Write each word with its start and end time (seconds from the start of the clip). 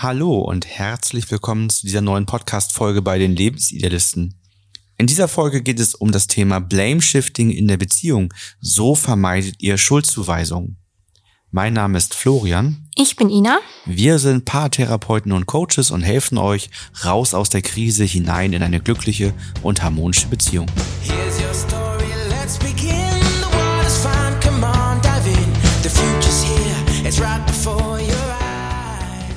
Hallo 0.00 0.38
und 0.38 0.64
herzlich 0.64 1.28
willkommen 1.28 1.70
zu 1.70 1.84
dieser 1.84 2.02
neuen 2.02 2.24
Podcast-Folge 2.24 3.02
bei 3.02 3.18
den 3.18 3.34
Lebensidealisten. 3.34 4.40
In 4.96 5.08
dieser 5.08 5.26
Folge 5.26 5.60
geht 5.60 5.80
es 5.80 5.96
um 5.96 6.12
das 6.12 6.28
Thema 6.28 6.60
Blame 6.60 7.02
Shifting 7.02 7.50
in 7.50 7.66
der 7.66 7.78
Beziehung. 7.78 8.32
So 8.60 8.94
vermeidet 8.94 9.56
ihr 9.58 9.76
Schuldzuweisungen. 9.76 10.76
Mein 11.50 11.72
Name 11.72 11.98
ist 11.98 12.14
Florian. 12.14 12.88
Ich 12.94 13.16
bin 13.16 13.28
Ina. 13.28 13.58
Wir 13.86 14.20
sind 14.20 14.44
Paartherapeuten 14.44 15.32
und 15.32 15.46
Coaches 15.46 15.90
und 15.90 16.02
helfen 16.02 16.38
euch 16.38 16.70
raus 17.04 17.34
aus 17.34 17.50
der 17.50 17.62
Krise 17.62 18.04
hinein 18.04 18.52
in 18.52 18.62
eine 18.62 18.78
glückliche 18.78 19.34
und 19.62 19.82
harmonische 19.82 20.28
Beziehung. 20.28 20.66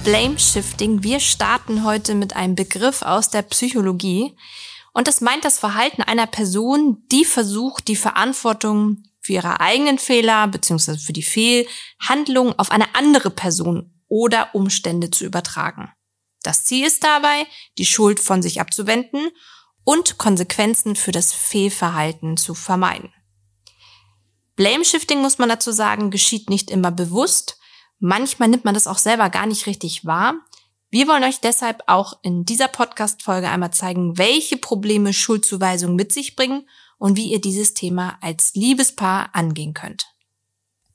Blame 0.04 0.40
Shifting. 0.40 1.04
Wir 1.04 1.20
starten 1.20 1.84
heute 1.84 2.16
mit 2.16 2.36
einem 2.36 2.56
Begriff 2.56 3.04
aus 3.04 3.30
der 3.30 3.44
Psychologie. 3.44 4.36
Und 4.94 5.08
das 5.08 5.22
meint 5.22 5.46
das 5.46 5.60
Verhalten 5.60 6.02
einer 6.02 6.26
Person, 6.26 7.04
die 7.12 7.24
versucht, 7.24 7.88
die 7.88 7.96
Verantwortung 7.96 9.04
für 9.20 9.34
ihre 9.34 9.60
eigenen 9.60 10.00
Fehler 10.00 10.48
bzw. 10.48 10.98
für 10.98 11.14
die 11.14 11.22
Fehlhandlung 11.22 12.58
auf 12.58 12.72
eine 12.72 12.96
andere 12.96 13.30
Person 13.30 13.94
oder 14.08 14.56
Umstände 14.56 15.12
zu 15.12 15.24
übertragen. 15.24 15.92
Das 16.42 16.66
Ziel 16.66 16.88
ist 16.88 17.04
dabei, 17.04 17.46
die 17.78 17.86
Schuld 17.86 18.20
von 18.20 18.42
sich 18.42 18.60
abzuwenden 18.60 19.30
und 19.84 20.18
Konsequenzen 20.18 20.96
für 20.96 21.12
das 21.12 21.32
Fehlverhalten 21.32 22.38
zu 22.38 22.56
vermeiden. 22.56 23.14
Blame-Shifting, 24.56 25.22
muss 25.22 25.38
man 25.38 25.50
dazu 25.50 25.72
sagen, 25.72 26.10
geschieht 26.10 26.50
nicht 26.50 26.72
immer 26.72 26.90
bewusst. 26.90 27.60
Manchmal 28.04 28.50
nimmt 28.50 28.66
man 28.66 28.74
das 28.74 28.88
auch 28.88 28.98
selber 28.98 29.30
gar 29.30 29.46
nicht 29.46 29.68
richtig 29.68 30.06
wahr. 30.06 30.34
Wir 30.90 31.08
wollen 31.08 31.24
euch 31.24 31.40
deshalb 31.40 31.84
auch 31.86 32.18
in 32.24 32.46
dieser 32.46 32.68
Podcast-Folge 32.68 33.48
einmal 33.48 33.72
zeigen, 33.72 34.18
welche 34.18 34.58
Probleme 34.58 35.14
Schuldzuweisungen 35.14 35.96
mit 35.96 36.12
sich 36.12 36.36
bringen 36.36 36.68
und 36.98 37.16
wie 37.16 37.32
ihr 37.32 37.40
dieses 37.40 37.76
Thema 37.76 38.18
als 38.20 38.56
Liebespaar 38.56 39.30
angehen 39.36 39.76
könnt. 39.76 40.08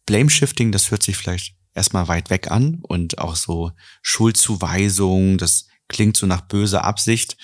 Blame 0.04 0.28
Shifting, 0.28 0.72
das 0.72 0.90
hört 0.90 1.04
sich 1.04 1.16
vielleicht 1.16 1.54
erstmal 1.74 2.08
weit 2.08 2.28
weg 2.28 2.50
an 2.50 2.80
und 2.82 3.18
auch 3.18 3.36
so 3.36 3.70
Schuldzuweisung, 4.02 5.38
das 5.38 5.68
klingt 5.86 6.16
so 6.16 6.26
nach 6.26 6.40
böser 6.40 6.82
Absicht. 6.82 7.36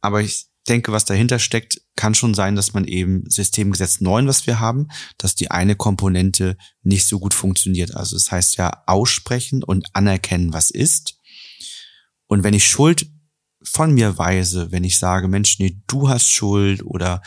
Aber 0.00 0.22
ich 0.22 0.46
denke, 0.68 0.92
was 0.92 1.04
dahinter 1.04 1.38
steckt, 1.38 1.80
kann 1.96 2.14
schon 2.14 2.34
sein, 2.34 2.56
dass 2.56 2.72
man 2.72 2.84
eben 2.84 3.28
Systemgesetz 3.28 4.00
9, 4.00 4.26
was 4.26 4.46
wir 4.46 4.60
haben, 4.60 4.88
dass 5.18 5.34
die 5.34 5.50
eine 5.50 5.76
Komponente 5.76 6.56
nicht 6.82 7.06
so 7.06 7.18
gut 7.18 7.34
funktioniert. 7.34 7.94
Also 7.94 8.16
das 8.16 8.30
heißt 8.30 8.56
ja 8.56 8.82
aussprechen 8.86 9.62
und 9.62 9.86
anerkennen, 9.92 10.52
was 10.52 10.70
ist. 10.70 11.18
Und 12.26 12.44
wenn 12.44 12.54
ich 12.54 12.68
Schuld 12.68 13.10
von 13.62 13.92
mir 13.92 14.18
weise, 14.18 14.72
wenn 14.72 14.84
ich 14.84 14.98
sage, 14.98 15.28
Mensch, 15.28 15.58
nee, 15.58 15.80
du 15.86 16.08
hast 16.08 16.28
Schuld 16.30 16.84
oder 16.84 17.22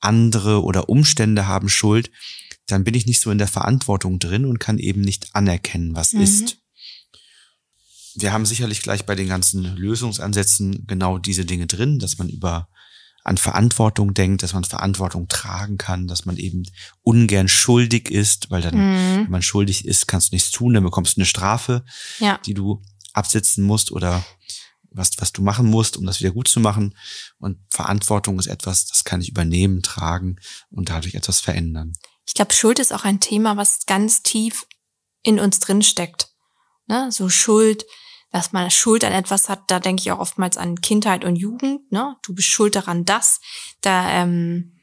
andere 0.00 0.62
oder 0.62 0.88
Umstände 0.88 1.46
haben 1.46 1.68
Schuld, 1.68 2.10
dann 2.66 2.84
bin 2.84 2.94
ich 2.94 3.06
nicht 3.06 3.20
so 3.20 3.30
in 3.30 3.38
der 3.38 3.48
Verantwortung 3.48 4.18
drin 4.18 4.44
und 4.44 4.60
kann 4.60 4.78
eben 4.78 5.00
nicht 5.00 5.34
anerkennen, 5.34 5.94
was 5.94 6.12
mhm. 6.12 6.20
ist. 6.20 6.58
Wir 8.20 8.32
haben 8.32 8.46
sicherlich 8.46 8.82
gleich 8.82 9.06
bei 9.06 9.14
den 9.14 9.28
ganzen 9.28 9.62
Lösungsansätzen 9.76 10.86
genau 10.86 11.18
diese 11.18 11.44
Dinge 11.44 11.66
drin, 11.66 11.98
dass 11.98 12.18
man 12.18 12.28
über 12.28 12.68
an 13.24 13.36
Verantwortung 13.36 14.14
denkt, 14.14 14.42
dass 14.42 14.54
man 14.54 14.64
Verantwortung 14.64 15.28
tragen 15.28 15.76
kann, 15.76 16.08
dass 16.08 16.24
man 16.24 16.36
eben 16.36 16.64
ungern 17.02 17.46
schuldig 17.46 18.10
ist, 18.10 18.50
weil 18.50 18.62
dann, 18.62 18.74
mhm. 18.74 19.24
wenn 19.24 19.30
man 19.30 19.42
schuldig 19.42 19.84
ist, 19.84 20.08
kannst 20.08 20.30
du 20.30 20.34
nichts 20.34 20.50
tun, 20.50 20.74
dann 20.74 20.82
bekommst 20.82 21.16
du 21.16 21.20
eine 21.20 21.26
Strafe, 21.26 21.84
ja. 22.20 22.38
die 22.46 22.54
du 22.54 22.82
absitzen 23.12 23.64
musst 23.64 23.92
oder 23.92 24.24
was, 24.90 25.10
was 25.18 25.32
du 25.32 25.42
machen 25.42 25.66
musst, 25.66 25.96
um 25.96 26.06
das 26.06 26.20
wieder 26.20 26.30
gut 26.30 26.48
zu 26.48 26.60
machen. 26.60 26.96
Und 27.38 27.58
Verantwortung 27.70 28.38
ist 28.38 28.46
etwas, 28.46 28.86
das 28.86 29.04
kann 29.04 29.20
ich 29.20 29.28
übernehmen, 29.28 29.82
tragen 29.82 30.36
und 30.70 30.88
dadurch 30.88 31.14
etwas 31.14 31.40
verändern. 31.40 31.92
Ich 32.26 32.34
glaube, 32.34 32.54
Schuld 32.54 32.78
ist 32.78 32.92
auch 32.92 33.04
ein 33.04 33.20
Thema, 33.20 33.56
was 33.56 33.86
ganz 33.86 34.22
tief 34.22 34.66
in 35.22 35.38
uns 35.38 35.60
drin 35.60 35.82
steckt. 35.82 36.28
Ne? 36.86 37.10
So 37.12 37.28
Schuld, 37.28 37.84
dass 38.30 38.52
man 38.52 38.70
Schuld 38.70 39.04
an 39.04 39.12
etwas 39.12 39.48
hat, 39.48 39.62
da 39.68 39.80
denke 39.80 40.02
ich 40.02 40.12
auch 40.12 40.18
oftmals 40.18 40.56
an 40.56 40.80
Kindheit 40.80 41.24
und 41.24 41.36
Jugend. 41.36 41.90
Ne? 41.90 42.16
Du 42.22 42.34
bist 42.34 42.48
schuld 42.48 42.76
daran, 42.76 43.04
das. 43.04 43.40
Da 43.80 44.10
ähm, 44.10 44.78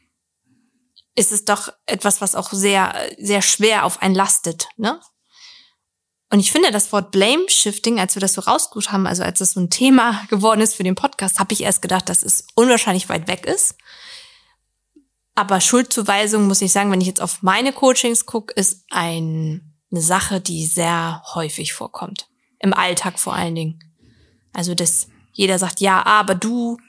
ist 1.15 1.31
es 1.31 1.45
doch 1.45 1.69
etwas, 1.85 2.21
was 2.21 2.35
auch 2.35 2.51
sehr, 2.51 2.95
sehr 3.17 3.41
schwer 3.41 3.85
auf 3.85 4.01
einen 4.01 4.15
lastet. 4.15 4.67
Ne? 4.77 4.99
Und 6.31 6.39
ich 6.39 6.51
finde 6.51 6.71
das 6.71 6.91
Wort 6.91 7.11
Blame 7.11 7.47
Shifting, 7.47 7.99
als 7.99 8.15
wir 8.15 8.19
das 8.19 8.33
so 8.33 8.41
rausgesucht 8.41 8.91
haben, 8.91 9.05
also 9.05 9.23
als 9.23 9.39
das 9.39 9.51
so 9.51 9.59
ein 9.59 9.69
Thema 9.69 10.25
geworden 10.29 10.61
ist 10.61 10.75
für 10.75 10.83
den 10.83 10.95
Podcast, 10.95 11.39
habe 11.39 11.53
ich 11.53 11.61
erst 11.61 11.81
gedacht, 11.81 12.09
dass 12.09 12.23
es 12.23 12.47
unwahrscheinlich 12.55 13.09
weit 13.09 13.27
weg 13.27 13.45
ist. 13.45 13.75
Aber 15.35 15.61
Schuldzuweisung, 15.61 16.47
muss 16.47 16.61
ich 16.61 16.71
sagen, 16.71 16.91
wenn 16.91 17.01
ich 17.01 17.07
jetzt 17.07 17.21
auf 17.21 17.43
meine 17.43 17.73
Coachings 17.73 18.25
gucke, 18.25 18.53
ist 18.53 18.85
ein, 18.89 19.75
eine 19.91 20.01
Sache, 20.01 20.39
die 20.41 20.65
sehr 20.65 21.21
häufig 21.35 21.73
vorkommt. 21.73 22.29
Im 22.65 22.73
Alltag 22.73 23.19
vor 23.19 23.35
allen 23.35 23.53
Dingen. 23.53 23.79
Also, 24.53 24.73
dass 24.73 25.07
jeder 25.33 25.59
sagt, 25.59 25.81
ja, 25.81 26.03
aber 26.03 26.33
du, 26.33 26.79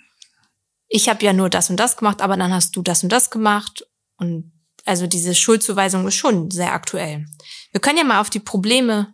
ich 0.89 1.11
habe 1.11 1.23
ja 1.23 1.35
nur 1.35 1.51
das 1.51 1.69
und 1.69 1.77
das 1.77 1.99
gemacht, 1.99 2.23
aber 2.23 2.37
dann 2.39 2.51
hast 2.51 2.75
du 2.77 2.83
das 2.83 3.03
und 3.03 3.11
das 3.11 3.31
gemacht. 3.31 3.87
Und 4.17 4.53
also 4.87 5.07
diese 5.07 5.35
Schuldzuweisung 5.35 6.09
ist 6.09 6.15
schon 6.15 6.51
sehr 6.51 6.73
aktuell. 6.73 7.27
Wir 7.73 7.81
können 7.81 7.99
ja 7.99 8.05
mal 8.05 8.21
auf 8.21 8.31
die 8.31 8.41
Probleme 8.41 9.13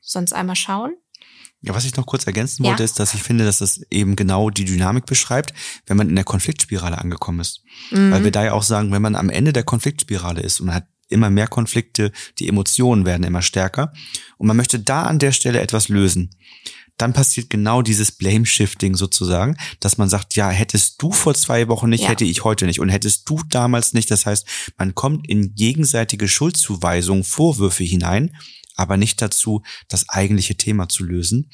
sonst 0.00 0.32
einmal 0.32 0.56
schauen. 0.56 0.94
Ja, 1.60 1.74
was 1.74 1.84
ich 1.84 1.94
noch 1.96 2.06
kurz 2.06 2.26
ergänzen 2.26 2.64
wollte, 2.64 2.82
ja. 2.82 2.84
ist, 2.84 2.98
dass 2.98 3.12
ich 3.12 3.22
finde, 3.22 3.44
dass 3.44 3.60
es 3.60 3.82
eben 3.90 4.16
genau 4.16 4.48
die 4.48 4.64
Dynamik 4.64 5.04
beschreibt, 5.04 5.52
wenn 5.84 5.98
man 5.98 6.08
in 6.08 6.14
der 6.14 6.24
Konfliktspirale 6.24 6.96
angekommen 6.96 7.40
ist. 7.40 7.64
Mhm. 7.90 8.12
Weil 8.12 8.24
wir 8.24 8.30
da 8.30 8.44
ja 8.44 8.52
auch 8.54 8.62
sagen, 8.62 8.92
wenn 8.92 9.02
man 9.02 9.14
am 9.14 9.28
Ende 9.28 9.52
der 9.52 9.64
Konfliktspirale 9.64 10.40
ist 10.40 10.60
und 10.60 10.72
hat 10.72 10.86
immer 11.08 11.30
mehr 11.30 11.48
Konflikte, 11.48 12.12
die 12.38 12.48
Emotionen 12.48 13.04
werden 13.04 13.24
immer 13.24 13.42
stärker 13.42 13.92
und 14.36 14.46
man 14.46 14.56
möchte 14.56 14.78
da 14.78 15.04
an 15.04 15.18
der 15.18 15.32
Stelle 15.32 15.60
etwas 15.60 15.88
lösen, 15.88 16.30
dann 16.96 17.12
passiert 17.12 17.48
genau 17.48 17.82
dieses 17.82 18.12
Blame-Shifting 18.12 18.96
sozusagen, 18.96 19.56
dass 19.78 19.98
man 19.98 20.08
sagt, 20.08 20.34
ja, 20.34 20.50
hättest 20.50 21.00
du 21.00 21.12
vor 21.12 21.34
zwei 21.34 21.68
Wochen 21.68 21.88
nicht, 21.88 22.04
ja. 22.04 22.08
hätte 22.08 22.24
ich 22.24 22.42
heute 22.42 22.66
nicht 22.66 22.80
und 22.80 22.88
hättest 22.88 23.28
du 23.30 23.40
damals 23.48 23.92
nicht. 23.92 24.10
Das 24.10 24.26
heißt, 24.26 24.46
man 24.78 24.96
kommt 24.96 25.28
in 25.28 25.54
gegenseitige 25.54 26.26
Schuldzuweisungen, 26.26 27.22
Vorwürfe 27.22 27.84
hinein 27.84 28.32
aber 28.78 28.96
nicht 28.96 29.20
dazu, 29.20 29.62
das 29.88 30.08
eigentliche 30.08 30.56
Thema 30.56 30.88
zu 30.88 31.04
lösen. 31.04 31.50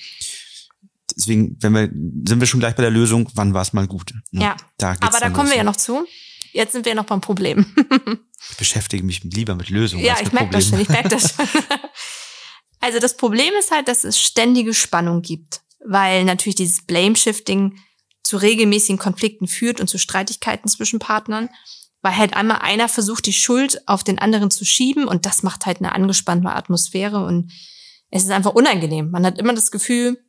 Deswegen, 1.16 1.56
wenn 1.60 1.72
wir, 1.72 1.90
sind 2.28 2.40
wir 2.40 2.46
schon 2.46 2.60
gleich 2.60 2.76
bei 2.76 2.82
der 2.82 2.90
Lösung, 2.90 3.28
wann 3.34 3.54
war 3.54 3.62
es 3.62 3.72
mal 3.72 3.86
gut? 3.86 4.12
Ne? 4.30 4.42
Ja, 4.42 4.56
da 4.76 4.94
aber 5.00 5.20
da 5.20 5.30
kommen 5.30 5.48
wir 5.48 5.56
ja 5.56 5.64
noch 5.64 5.76
zu. 5.76 6.06
Jetzt 6.54 6.72
sind 6.72 6.84
wir 6.84 6.92
ja 6.92 6.96
noch 6.96 7.06
beim 7.06 7.20
Problem. 7.20 7.66
ich 8.50 8.56
beschäftige 8.56 9.02
mich 9.02 9.22
lieber 9.24 9.54
mit 9.54 9.68
Lösungen. 9.68 10.04
Ja, 10.04 10.16
ich 10.22 10.32
merke 10.32 10.50
das 10.50 10.68
schon, 10.68 10.80
ich 10.80 10.88
merke 10.88 11.08
das 11.08 11.34
schon. 11.34 11.46
Also 12.80 12.98
das 12.98 13.16
Problem 13.16 13.52
ist 13.58 13.70
halt, 13.70 13.88
dass 13.88 14.04
es 14.04 14.20
ständige 14.20 14.74
Spannung 14.74 15.22
gibt, 15.22 15.62
weil 15.86 16.24
natürlich 16.24 16.56
dieses 16.56 16.84
Blame-Shifting 16.84 17.78
zu 18.22 18.36
regelmäßigen 18.36 18.98
Konflikten 18.98 19.48
führt 19.48 19.80
und 19.80 19.88
zu 19.88 19.98
Streitigkeiten 19.98 20.68
zwischen 20.68 20.98
Partnern 20.98 21.48
weil 22.04 22.18
halt 22.18 22.36
einmal 22.36 22.58
einer 22.58 22.90
versucht, 22.90 23.24
die 23.24 23.32
Schuld 23.32 23.88
auf 23.88 24.04
den 24.04 24.18
anderen 24.18 24.50
zu 24.50 24.66
schieben 24.66 25.08
und 25.08 25.24
das 25.24 25.42
macht 25.42 25.64
halt 25.64 25.78
eine 25.78 25.92
angespannte 25.92 26.50
Atmosphäre 26.50 27.24
und 27.24 27.50
es 28.10 28.24
ist 28.24 28.30
einfach 28.30 28.54
unangenehm. 28.54 29.10
Man 29.10 29.24
hat 29.24 29.38
immer 29.38 29.54
das 29.54 29.70
Gefühl, 29.70 30.22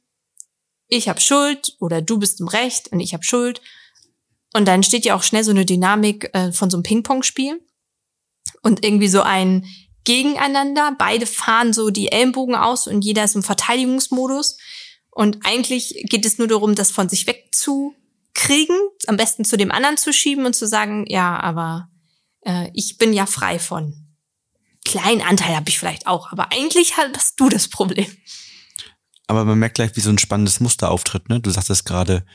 ich 0.87 1.09
habe 1.09 1.19
Schuld 1.19 1.75
oder 1.81 2.01
du 2.01 2.17
bist 2.17 2.39
im 2.39 2.47
Recht 2.47 2.93
und 2.93 3.01
ich 3.01 3.13
habe 3.13 3.25
Schuld. 3.25 3.61
Und 4.55 4.69
dann 4.69 4.83
steht 4.83 5.03
ja 5.03 5.15
auch 5.15 5.23
schnell 5.23 5.43
so 5.43 5.51
eine 5.51 5.65
Dynamik 5.65 6.29
äh, 6.33 6.53
von 6.53 6.69
so 6.69 6.77
einem 6.77 6.83
Ping-Pong-Spiel 6.83 7.59
und 8.61 8.85
irgendwie 8.85 9.09
so 9.09 9.21
ein 9.21 9.65
Gegeneinander. 10.05 10.95
Beide 10.97 11.25
fahren 11.25 11.73
so 11.73 11.89
die 11.89 12.09
Ellenbogen 12.09 12.55
aus 12.55 12.87
und 12.87 13.03
jeder 13.03 13.25
ist 13.25 13.35
im 13.35 13.43
Verteidigungsmodus. 13.43 14.57
Und 15.11 15.39
eigentlich 15.43 16.05
geht 16.09 16.25
es 16.25 16.37
nur 16.37 16.47
darum, 16.47 16.73
das 16.73 16.89
von 16.89 17.09
sich 17.09 17.27
wegzu 17.27 17.95
kriegen, 18.33 18.77
am 19.07 19.17
besten 19.17 19.43
zu 19.43 19.57
dem 19.57 19.71
anderen 19.71 19.97
zu 19.97 20.13
schieben 20.13 20.45
und 20.45 20.55
zu 20.55 20.67
sagen, 20.67 21.03
ja, 21.09 21.37
aber 21.37 21.89
äh, 22.45 22.69
ich 22.73 22.97
bin 22.97 23.11
ja 23.11 23.25
frei 23.25 23.59
von. 23.59 24.15
Kleinen 24.85 25.21
Anteil 25.21 25.53
habe 25.53 25.67
ich 25.67 25.77
vielleicht 25.77 26.07
auch, 26.07 26.31
aber 26.31 26.53
eigentlich 26.53 26.95
hast 26.95 27.41
du 27.41 27.49
das 27.49 27.67
Problem. 27.67 28.07
Aber 29.27 29.43
man 29.43 29.59
merkt 29.59 29.75
gleich, 29.75 29.97
wie 29.97 30.01
so 30.01 30.11
ein 30.11 30.17
spannendes 30.17 30.61
Muster 30.61 30.91
auftritt. 30.91 31.27
Ne? 31.27 31.41
Du 31.41 31.49
sagtest 31.49 31.85
gerade, 31.85 32.25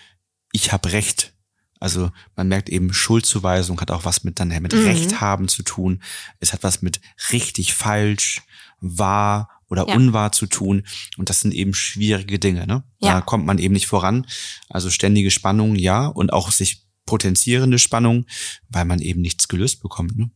ich 0.52 0.70
habe 0.70 0.92
Recht. 0.92 1.32
Also 1.80 2.10
man 2.36 2.46
merkt 2.48 2.68
eben, 2.68 2.92
Schuldzuweisung 2.92 3.80
hat 3.80 3.90
auch 3.90 4.04
was 4.04 4.22
mit 4.22 4.38
dann 4.38 4.48
mit 4.48 4.74
mhm. 4.74 4.84
Recht 4.84 5.20
haben 5.20 5.48
zu 5.48 5.62
tun. 5.62 6.02
Es 6.38 6.52
hat 6.52 6.62
was 6.62 6.82
mit 6.82 7.00
richtig, 7.32 7.74
falsch, 7.74 8.42
wahr 8.80 9.48
oder 9.68 9.88
ja. 9.88 9.94
unwahr 9.94 10.30
zu 10.32 10.46
tun. 10.46 10.84
Und 11.16 11.30
das 11.30 11.40
sind 11.40 11.54
eben 11.54 11.74
schwierige 11.74 12.38
Dinge. 12.38 12.66
Ne? 12.66 12.84
Ja. 12.98 13.14
Da 13.14 13.20
kommt 13.22 13.46
man 13.46 13.58
eben 13.58 13.72
nicht 13.72 13.86
voran. 13.86 14.26
Also 14.68 14.90
ständige 14.90 15.30
Spannung, 15.30 15.74
ja, 15.74 16.06
und 16.06 16.32
auch 16.32 16.50
sich 16.52 16.84
potenzierende 17.06 17.78
Spannung, 17.78 18.26
weil 18.68 18.84
man 18.84 19.00
eben 19.00 19.20
nichts 19.20 19.48
gelöst 19.48 19.82
bekommt. 19.82 20.16
Ne? 20.18 20.30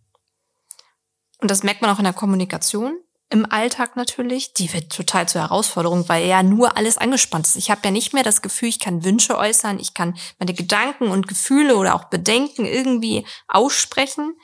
Und 1.39 1.51
das 1.51 1.63
merkt 1.63 1.83
man 1.83 1.91
auch 1.91 1.99
in 1.99 2.05
der 2.05 2.15
Kommunikation. 2.15 2.99
Im 3.31 3.51
Alltag 3.51 3.97
natürlich, 3.97 4.53
die 4.53 4.73
wird 4.73 4.93
total 4.93 5.29
zur 5.29 5.41
Herausforderung, 5.41 6.09
weil 6.09 6.27
ja 6.27 6.43
nur 6.43 6.77
alles 6.77 6.99
angespannt 6.99 7.47
ist. 7.47 7.57
Ich 7.57 7.71
habe 7.71 7.81
ja 7.85 7.91
nicht 7.91 8.13
mehr 8.13 8.23
das 8.23 8.43
Gefühl, 8.43 8.69
ich 8.69 8.79
kann 8.79 9.05
Wünsche 9.05 9.37
äußern, 9.37 9.81
ich 9.81 9.95
kann 9.95 10.17
meine 10.39 10.55
Gedanken 10.55 11.09
und 11.09 11.27
Gefühle 11.27 11.77
oder 11.77 11.95
auch 11.95 12.05
Bedenken 12.05 12.65
irgendwie 12.67 13.27
aussprechen. 13.49 14.37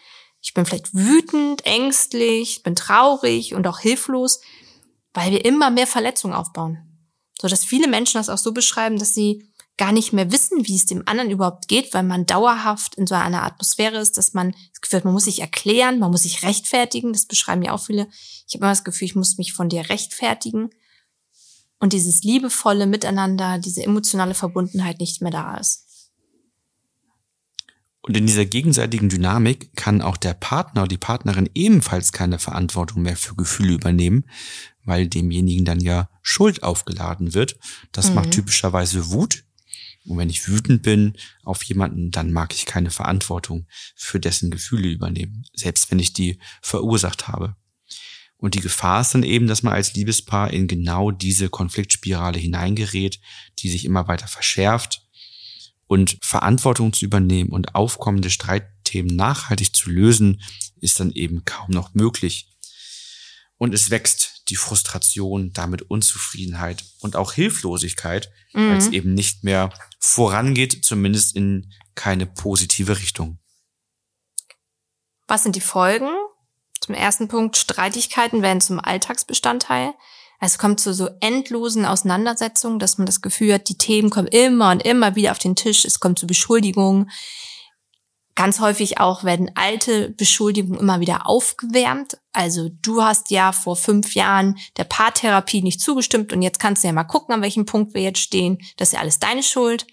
Ich 0.43 0.55
bin 0.55 0.65
vielleicht 0.65 0.94
wütend, 0.94 1.67
ängstlich, 1.67 2.62
bin 2.62 2.75
traurig 2.75 3.55
und 3.55 3.67
auch 3.67 3.79
hilflos, 3.79 4.41
weil 5.12 5.31
wir 5.31 5.44
immer 5.44 5.71
mehr 5.71 5.87
Verletzungen 5.87 6.35
aufbauen. 6.35 6.79
So 7.41 7.49
dass 7.49 7.65
viele 7.65 7.88
Menschen 7.88 8.19
das 8.19 8.29
auch 8.29 8.38
so 8.38 8.53
beschreiben, 8.53 8.99
dass 8.99 9.15
sie 9.15 9.50
gar 9.81 9.93
nicht 9.93 10.12
mehr 10.12 10.31
wissen, 10.31 10.69
wie 10.69 10.77
es 10.77 10.85
dem 10.85 11.05
anderen 11.06 11.31
überhaupt 11.31 11.67
geht, 11.67 11.94
weil 11.94 12.03
man 12.03 12.27
dauerhaft 12.27 12.97
in 12.97 13.06
so 13.06 13.15
einer 13.15 13.44
Atmosphäre 13.44 13.99
ist, 13.99 14.19
dass 14.19 14.35
man 14.35 14.53
das 14.73 14.82
Gefühl 14.82 14.99
hat, 14.99 15.05
man 15.06 15.15
muss 15.15 15.25
sich 15.25 15.41
erklären, 15.41 15.99
man 15.99 16.11
muss 16.11 16.25
sich 16.25 16.43
rechtfertigen. 16.43 17.15
Das 17.15 17.25
beschreiben 17.25 17.62
ja 17.62 17.73
auch 17.73 17.81
viele. 17.81 18.06
Ich 18.47 18.55
habe 18.55 18.65
immer 18.65 18.73
das 18.73 18.85
Gefühl, 18.85 19.06
ich 19.06 19.17
muss 19.17 19.38
mich 19.38 19.55
von 19.55 19.71
dir 19.71 19.88
rechtfertigen. 19.88 20.69
Und 21.79 21.94
dieses 21.94 22.23
liebevolle 22.25 22.87
Miteinander, 22.87 23.59
diese 23.59 23.82
emotionale 23.82 24.35
Verbundenheit 24.35 25.00
nicht 25.00 25.23
mehr 25.23 25.31
da 25.31 25.56
ist. 25.56 25.87
Und 28.03 28.15
in 28.19 28.26
dieser 28.26 28.44
gegenseitigen 28.44 29.09
Dynamik 29.09 29.75
kann 29.76 30.03
auch 30.03 30.19
der 30.19 30.35
Partner 30.35 30.83
oder 30.83 30.88
die 30.88 30.99
Partnerin 30.99 31.49
ebenfalls 31.55 32.12
keine 32.12 32.38
Verantwortung 32.38 33.00
mehr 33.00 33.17
für 33.17 33.35
Gefühle 33.35 33.73
übernehmen, 33.73 34.26
weil 34.85 35.09
demjenigen 35.09 35.65
dann 35.65 35.81
ja 35.81 36.11
Schuld 36.21 36.62
aufgeladen 36.62 37.33
wird. 37.33 37.59
Das 37.93 38.11
mhm. 38.11 38.17
macht 38.17 38.33
typischerweise 38.33 39.11
Wut 39.11 39.44
und 40.06 40.19
wenn 40.19 40.31
ich 40.31 40.49
wütend 40.49 40.82
bin 40.82 41.14
auf 41.44 41.62
jemanden, 41.62 42.11
dann 42.11 42.32
mag 42.32 42.55
ich 42.55 42.67
keine 42.67 42.91
Verantwortung 42.91 43.67
für 43.94 44.19
dessen 44.19 44.50
Gefühle 44.50 44.88
übernehmen, 44.88 45.44
selbst 45.55 45.91
wenn 45.91 45.99
ich 45.99 46.12
die 46.12 46.38
verursacht 46.62 47.29
habe. 47.29 47.56
Und 48.38 48.55
die 48.55 48.61
Gefahr 48.61 49.02
ist 49.02 49.14
dann 49.14 49.23
eben, 49.23 49.47
dass 49.47 49.62
man 49.62 49.75
als 49.75 49.93
Liebespaar 49.93 50.50
in 50.50 50.67
genau 50.67 51.11
diese 51.11 51.50
Konfliktspirale 51.50 52.38
hineingerät, 52.38 53.20
die 53.58 53.69
sich 53.69 53.85
immer 53.85 54.08
weiter 54.08 54.29
verschärft. 54.29 55.02
Und 55.87 56.17
Verantwortung 56.23 56.93
zu 56.93 57.05
übernehmen 57.05 57.50
und 57.50 57.75
aufkommende 57.75 58.31
Streitthemen 58.31 59.14
nachhaltig 59.14 59.75
zu 59.76 59.91
lösen, 59.91 60.41
ist 60.81 61.00
dann 61.00 61.11
eben 61.12 61.44
kaum 61.44 61.70
noch 61.70 61.94
möglich. 61.94 62.49
Und 63.58 63.75
es 63.75 63.91
wächst 63.91 64.39
die 64.50 64.56
Frustration, 64.56 65.52
damit 65.52 65.82
Unzufriedenheit 65.82 66.85
und 67.00 67.17
auch 67.17 67.32
Hilflosigkeit, 67.32 68.31
mhm. 68.52 68.70
weil 68.70 68.76
es 68.76 68.88
eben 68.88 69.14
nicht 69.14 69.44
mehr 69.44 69.73
vorangeht, 69.99 70.85
zumindest 70.85 71.37
in 71.37 71.73
keine 71.94 72.26
positive 72.26 72.99
Richtung. 72.99 73.38
Was 75.29 75.44
sind 75.44 75.56
die 75.56 75.61
Folgen? 75.61 76.08
Zum 76.81 76.94
ersten 76.94 77.29
Punkt, 77.29 77.56
Streitigkeiten 77.56 78.43
werden 78.43 78.61
zum 78.61 78.81
Alltagsbestandteil. 78.81 79.94
Es 80.41 80.58
kommt 80.58 80.81
zu 80.81 80.94
so 80.94 81.11
endlosen 81.20 81.85
Auseinandersetzungen, 81.85 82.79
dass 82.79 82.97
man 82.97 83.06
das 83.06 83.20
Gefühl 83.20 83.55
hat, 83.55 83.69
die 83.69 83.76
Themen 83.76 84.08
kommen 84.08 84.29
immer 84.29 84.70
und 84.70 84.82
immer 84.82 85.14
wieder 85.14 85.32
auf 85.32 85.38
den 85.38 85.55
Tisch. 85.55 85.85
Es 85.85 86.00
kommt 86.00 86.19
zu 86.19 86.26
Beschuldigungen. 86.26 87.11
Ganz 88.40 88.58
häufig 88.60 89.00
auch 89.00 89.22
werden 89.22 89.50
alte 89.54 90.08
Beschuldigungen 90.08 90.81
immer 90.81 91.00
wieder 91.00 91.26
aufgewärmt. 91.26 92.16
Also 92.32 92.70
du 92.81 93.02
hast 93.02 93.31
ja 93.31 93.52
vor 93.52 93.76
fünf 93.76 94.14
Jahren 94.14 94.56
der 94.78 94.84
Paartherapie 94.84 95.60
nicht 95.60 95.82
zugestimmt 95.82 96.32
und 96.32 96.40
jetzt 96.40 96.58
kannst 96.58 96.82
du 96.82 96.88
ja 96.88 96.94
mal 96.94 97.04
gucken, 97.04 97.34
an 97.34 97.42
welchem 97.42 97.66
Punkt 97.66 97.92
wir 97.92 98.00
jetzt 98.00 98.20
stehen. 98.20 98.56
Das 98.78 98.88
ist 98.88 98.92
ja 98.94 99.00
alles 99.00 99.19
deine 99.19 99.42
Schuld. 99.42 99.87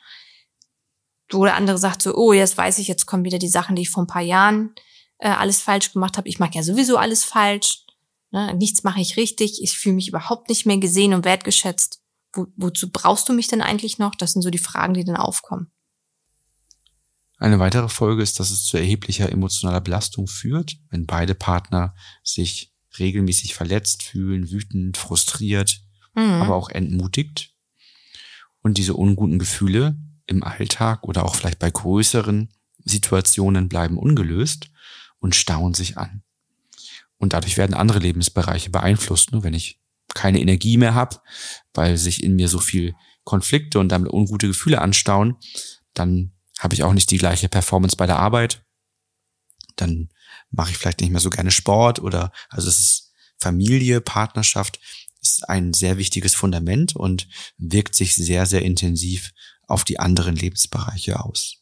Oder 1.33 1.55
andere 1.55 1.77
sagt 1.77 2.01
so, 2.01 2.15
oh, 2.15 2.31
jetzt 2.31 2.57
weiß 2.57 2.79
ich, 2.79 2.87
jetzt 2.87 3.05
kommen 3.05 3.25
wieder 3.25 3.37
die 3.37 3.49
Sachen, 3.49 3.75
die 3.75 3.81
ich 3.81 3.89
vor 3.89 4.03
ein 4.03 4.07
paar 4.07 4.21
Jahren 4.21 4.73
äh, 5.17 5.27
alles 5.27 5.59
falsch 5.59 5.91
gemacht 5.91 6.15
habe. 6.15 6.29
Ich 6.29 6.39
mache 6.39 6.53
ja 6.53 6.63
sowieso 6.63 6.95
alles 6.95 7.25
falsch. 7.25 7.83
Ne? 8.31 8.53
Nichts 8.53 8.81
mache 8.85 9.01
ich 9.01 9.17
richtig. 9.17 9.61
Ich 9.61 9.77
fühle 9.77 9.95
mich 9.95 10.07
überhaupt 10.07 10.47
nicht 10.47 10.65
mehr 10.65 10.77
gesehen 10.77 11.13
und 11.13 11.25
wertgeschätzt. 11.25 11.99
Wo, 12.31 12.45
wozu 12.55 12.93
brauchst 12.93 13.27
du 13.27 13.33
mich 13.33 13.49
denn 13.49 13.61
eigentlich 13.61 13.99
noch? 13.99 14.15
Das 14.15 14.31
sind 14.31 14.41
so 14.41 14.51
die 14.51 14.57
Fragen, 14.57 14.93
die 14.93 15.03
dann 15.03 15.17
aufkommen. 15.17 15.69
Eine 17.37 17.59
weitere 17.59 17.87
Folge 17.87 18.23
ist, 18.23 18.39
dass 18.39 18.49
es 18.49 18.63
zu 18.63 18.77
erheblicher 18.77 19.31
emotionaler 19.31 19.81
Belastung 19.81 20.27
führt, 20.27 20.77
wenn 20.89 21.05
beide 21.05 21.35
Partner 21.35 21.95
sich 22.23 22.73
regelmäßig 22.97 23.53
verletzt 23.53 24.03
fühlen, 24.03 24.49
wütend, 24.49 24.97
frustriert, 24.97 25.81
mhm. 26.15 26.41
aber 26.41 26.55
auch 26.55 26.69
entmutigt. 26.69 27.53
Und 28.61 28.77
diese 28.79 28.95
unguten 28.95 29.37
Gefühle 29.37 29.97
im 30.25 30.43
Alltag 30.43 31.03
oder 31.03 31.25
auch 31.25 31.35
vielleicht 31.35 31.59
bei 31.59 31.69
größeren 31.69 32.49
Situationen 32.83 33.69
bleiben 33.69 33.97
ungelöst 33.97 34.71
und 35.19 35.35
stauen 35.35 35.73
sich 35.73 35.97
an. 35.97 36.23
Und 37.17 37.33
dadurch 37.33 37.57
werden 37.57 37.73
andere 37.73 37.99
Lebensbereiche 37.99 38.69
beeinflusst. 38.69 39.31
Nur 39.31 39.43
wenn 39.43 39.53
ich 39.53 39.79
keine 40.13 40.39
Energie 40.39 40.77
mehr 40.77 40.95
habe, 40.95 41.17
weil 41.73 41.97
sich 41.97 42.23
in 42.23 42.35
mir 42.35 42.47
so 42.47 42.59
viel 42.59 42.95
Konflikte 43.23 43.79
und 43.79 43.89
damit 43.89 44.11
ungute 44.11 44.47
Gefühle 44.47 44.81
anstauen, 44.81 45.35
dann 45.93 46.31
habe 46.59 46.73
ich 46.73 46.83
auch 46.83 46.93
nicht 46.93 47.11
die 47.11 47.17
gleiche 47.17 47.49
Performance 47.49 47.95
bei 47.95 48.05
der 48.05 48.19
Arbeit. 48.19 48.63
Dann 49.75 50.09
mache 50.49 50.71
ich 50.71 50.77
vielleicht 50.77 51.01
nicht 51.01 51.11
mehr 51.11 51.21
so 51.21 51.29
gerne 51.29 51.51
Sport 51.51 51.99
oder 51.99 52.31
also 52.49 52.67
es 52.67 52.79
ist 52.79 53.13
Familie, 53.37 54.01
Partnerschaft 54.01 54.79
ist 55.21 55.47
ein 55.49 55.73
sehr 55.73 55.97
wichtiges 55.97 56.35
Fundament 56.35 56.95
und 56.95 57.27
wirkt 57.57 57.95
sich 57.95 58.15
sehr, 58.15 58.45
sehr 58.45 58.61
intensiv 58.61 59.31
auf 59.67 59.83
die 59.83 59.99
anderen 59.99 60.35
Lebensbereiche 60.35 61.19
aus. 61.19 61.57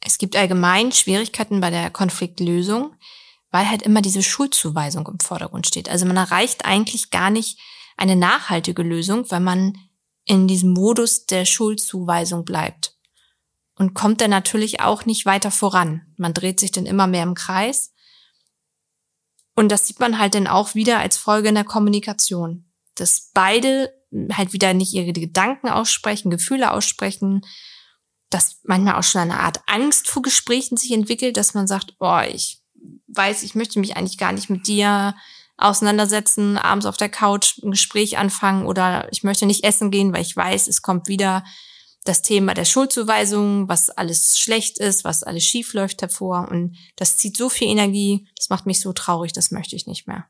Es 0.00 0.18
gibt 0.18 0.34
allgemein 0.34 0.90
Schwierigkeiten 0.90 1.60
bei 1.60 1.70
der 1.70 1.90
Konfliktlösung, 1.90 2.94
weil 3.50 3.68
halt 3.68 3.82
immer 3.82 4.02
diese 4.02 4.22
Schuldzuweisung 4.22 5.06
im 5.06 5.20
Vordergrund 5.20 5.66
steht. 5.66 5.88
Also 5.88 6.06
man 6.06 6.16
erreicht 6.16 6.64
eigentlich 6.64 7.10
gar 7.10 7.30
nicht 7.30 7.58
eine 7.96 8.16
nachhaltige 8.16 8.82
Lösung, 8.82 9.30
weil 9.30 9.40
man 9.40 9.78
in 10.24 10.48
diesem 10.48 10.72
Modus 10.72 11.26
der 11.26 11.44
Schuldzuweisung 11.44 12.44
bleibt 12.44 12.96
und 13.76 13.94
kommt 13.94 14.20
dann 14.20 14.30
natürlich 14.30 14.80
auch 14.80 15.06
nicht 15.06 15.26
weiter 15.26 15.50
voran. 15.50 16.02
Man 16.16 16.34
dreht 16.34 16.60
sich 16.60 16.72
dann 16.72 16.86
immer 16.86 17.06
mehr 17.06 17.22
im 17.22 17.34
Kreis. 17.34 17.92
Und 19.54 19.70
das 19.70 19.86
sieht 19.86 20.00
man 20.00 20.18
halt 20.18 20.34
dann 20.34 20.46
auch 20.46 20.74
wieder 20.74 20.98
als 20.98 21.16
Folge 21.16 21.48
in 21.48 21.54
der 21.54 21.64
Kommunikation, 21.64 22.70
dass 22.94 23.30
beide 23.34 23.92
halt 24.32 24.52
wieder 24.52 24.74
nicht 24.74 24.92
ihre 24.92 25.12
Gedanken 25.12 25.68
aussprechen, 25.68 26.30
Gefühle 26.30 26.70
aussprechen, 26.70 27.42
dass 28.30 28.60
manchmal 28.64 28.94
auch 28.94 29.02
schon 29.02 29.20
eine 29.20 29.40
Art 29.40 29.60
Angst 29.66 30.08
vor 30.08 30.22
Gesprächen 30.22 30.76
sich 30.76 30.92
entwickelt, 30.92 31.36
dass 31.36 31.54
man 31.54 31.66
sagt, 31.66 31.94
oh, 32.00 32.20
ich 32.26 32.62
weiß, 33.08 33.42
ich 33.42 33.54
möchte 33.54 33.78
mich 33.78 33.96
eigentlich 33.96 34.18
gar 34.18 34.32
nicht 34.32 34.48
mit 34.48 34.66
dir 34.66 35.14
auseinandersetzen, 35.58 36.58
abends 36.58 36.86
auf 36.86 36.96
der 36.96 37.10
Couch 37.10 37.58
ein 37.62 37.70
Gespräch 37.70 38.18
anfangen 38.18 38.66
oder 38.66 39.08
ich 39.12 39.22
möchte 39.22 39.46
nicht 39.46 39.64
essen 39.64 39.90
gehen, 39.90 40.12
weil 40.12 40.22
ich 40.22 40.36
weiß, 40.36 40.66
es 40.66 40.82
kommt 40.82 41.08
wieder 41.08 41.44
das 42.04 42.22
Thema 42.22 42.54
der 42.54 42.64
Schuldzuweisung, 42.64 43.68
was 43.68 43.90
alles 43.90 44.38
schlecht 44.38 44.78
ist, 44.78 45.04
was 45.04 45.22
alles 45.22 45.44
schief 45.44 45.72
läuft 45.72 46.02
hervor. 46.02 46.48
Und 46.50 46.76
das 46.96 47.16
zieht 47.16 47.36
so 47.36 47.48
viel 47.48 47.68
Energie, 47.68 48.28
das 48.36 48.48
macht 48.48 48.66
mich 48.66 48.80
so 48.80 48.92
traurig, 48.92 49.32
das 49.32 49.50
möchte 49.50 49.76
ich 49.76 49.86
nicht 49.86 50.06
mehr. 50.06 50.26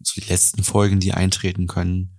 So 0.00 0.20
die 0.20 0.28
letzten 0.28 0.64
Folgen, 0.64 1.00
die 1.00 1.12
eintreten 1.12 1.66
können, 1.66 2.18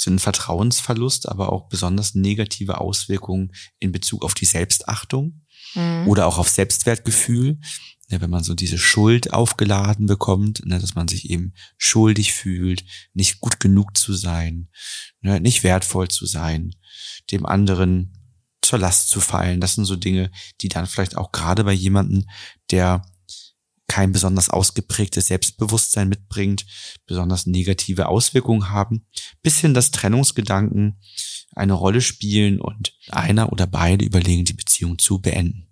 sind 0.00 0.20
Vertrauensverlust, 0.20 1.28
aber 1.28 1.52
auch 1.52 1.68
besonders 1.68 2.14
negative 2.14 2.80
Auswirkungen 2.80 3.52
in 3.78 3.92
Bezug 3.92 4.24
auf 4.24 4.34
die 4.34 4.46
Selbstachtung 4.46 5.42
mhm. 5.74 6.08
oder 6.08 6.26
auch 6.26 6.38
auf 6.38 6.48
Selbstwertgefühl. 6.48 7.58
Ja, 8.08 8.20
wenn 8.20 8.30
man 8.30 8.42
so 8.42 8.54
diese 8.54 8.78
Schuld 8.78 9.32
aufgeladen 9.32 10.06
bekommt, 10.06 10.64
ne, 10.64 10.78
dass 10.80 10.94
man 10.94 11.06
sich 11.06 11.30
eben 11.30 11.52
schuldig 11.76 12.32
fühlt, 12.32 12.84
nicht 13.12 13.40
gut 13.40 13.60
genug 13.60 13.96
zu 13.96 14.14
sein, 14.14 14.68
ne, 15.20 15.38
nicht 15.40 15.62
wertvoll 15.62 16.08
zu 16.08 16.26
sein, 16.26 16.74
dem 17.30 17.46
anderen 17.46 18.12
zur 18.62 18.78
Last 18.78 19.10
zu 19.10 19.20
fallen. 19.20 19.60
Das 19.60 19.74
sind 19.74 19.84
so 19.84 19.96
Dinge, 19.96 20.30
die 20.60 20.68
dann 20.68 20.86
vielleicht 20.86 21.16
auch 21.16 21.30
gerade 21.30 21.62
bei 21.62 21.72
jemanden, 21.72 22.26
der 22.70 23.02
kein 23.90 24.12
besonders 24.12 24.50
ausgeprägtes 24.50 25.26
Selbstbewusstsein 25.26 26.08
mitbringt, 26.08 26.64
besonders 27.06 27.46
negative 27.46 28.06
Auswirkungen 28.06 28.70
haben, 28.70 29.04
bis 29.42 29.58
hin 29.58 29.74
dass 29.74 29.90
Trennungsgedanken 29.90 31.00
eine 31.56 31.72
Rolle 31.72 32.00
spielen 32.00 32.60
und 32.60 32.94
einer 33.08 33.52
oder 33.52 33.66
beide 33.66 34.04
überlegen, 34.04 34.44
die 34.44 34.52
Beziehung 34.52 34.96
zu 35.00 35.18
beenden. 35.20 35.66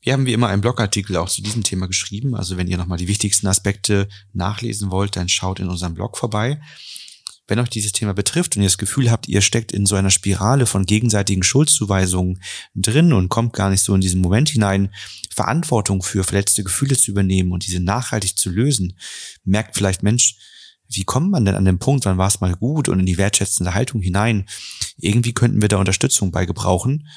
Wir 0.00 0.12
haben 0.12 0.24
wie 0.24 0.32
immer 0.32 0.48
einen 0.48 0.62
Blogartikel 0.62 1.16
auch 1.16 1.28
zu 1.28 1.42
diesem 1.42 1.64
Thema 1.64 1.88
geschrieben. 1.88 2.36
Also 2.36 2.56
wenn 2.56 2.68
ihr 2.68 2.76
nochmal 2.76 2.98
die 2.98 3.08
wichtigsten 3.08 3.48
Aspekte 3.48 4.08
nachlesen 4.32 4.92
wollt, 4.92 5.16
dann 5.16 5.28
schaut 5.28 5.58
in 5.58 5.68
unserem 5.68 5.94
Blog 5.94 6.16
vorbei 6.16 6.60
wenn 7.48 7.58
euch 7.58 7.70
dieses 7.70 7.92
Thema 7.92 8.14
betrifft 8.14 8.56
und 8.56 8.62
ihr 8.62 8.68
das 8.68 8.78
Gefühl 8.78 9.10
habt, 9.10 9.28
ihr 9.28 9.40
steckt 9.40 9.72
in 9.72 9.84
so 9.84 9.96
einer 9.96 10.10
Spirale 10.10 10.66
von 10.66 10.86
gegenseitigen 10.86 11.42
Schuldzuweisungen 11.42 12.42
drin 12.74 13.12
und 13.12 13.28
kommt 13.28 13.52
gar 13.52 13.68
nicht 13.68 13.82
so 13.82 13.94
in 13.94 14.00
diesen 14.00 14.20
Moment 14.20 14.48
hinein, 14.48 14.94
Verantwortung 15.34 16.02
für 16.02 16.24
verletzte 16.24 16.62
Gefühle 16.62 16.96
zu 16.96 17.10
übernehmen 17.10 17.52
und 17.52 17.66
diese 17.66 17.80
nachhaltig 17.80 18.38
zu 18.38 18.50
lösen, 18.50 18.96
merkt 19.44 19.76
vielleicht, 19.76 20.02
Mensch, 20.02 20.36
wie 20.88 21.04
kommt 21.04 21.30
man 21.30 21.44
denn 21.44 21.54
an 21.54 21.64
den 21.64 21.78
Punkt, 21.78 22.04
wann 22.04 22.18
war 22.18 22.28
es 22.28 22.40
mal 22.40 22.54
gut 22.54 22.88
und 22.88 23.00
in 23.00 23.06
die 23.06 23.18
wertschätzende 23.18 23.74
Haltung 23.74 24.02
hinein? 24.02 24.46
Irgendwie 24.98 25.32
könnten 25.32 25.62
wir 25.62 25.68
da 25.68 25.78
Unterstützung 25.78 26.30
bei 26.30 26.46
gebrauchen. 26.46 27.08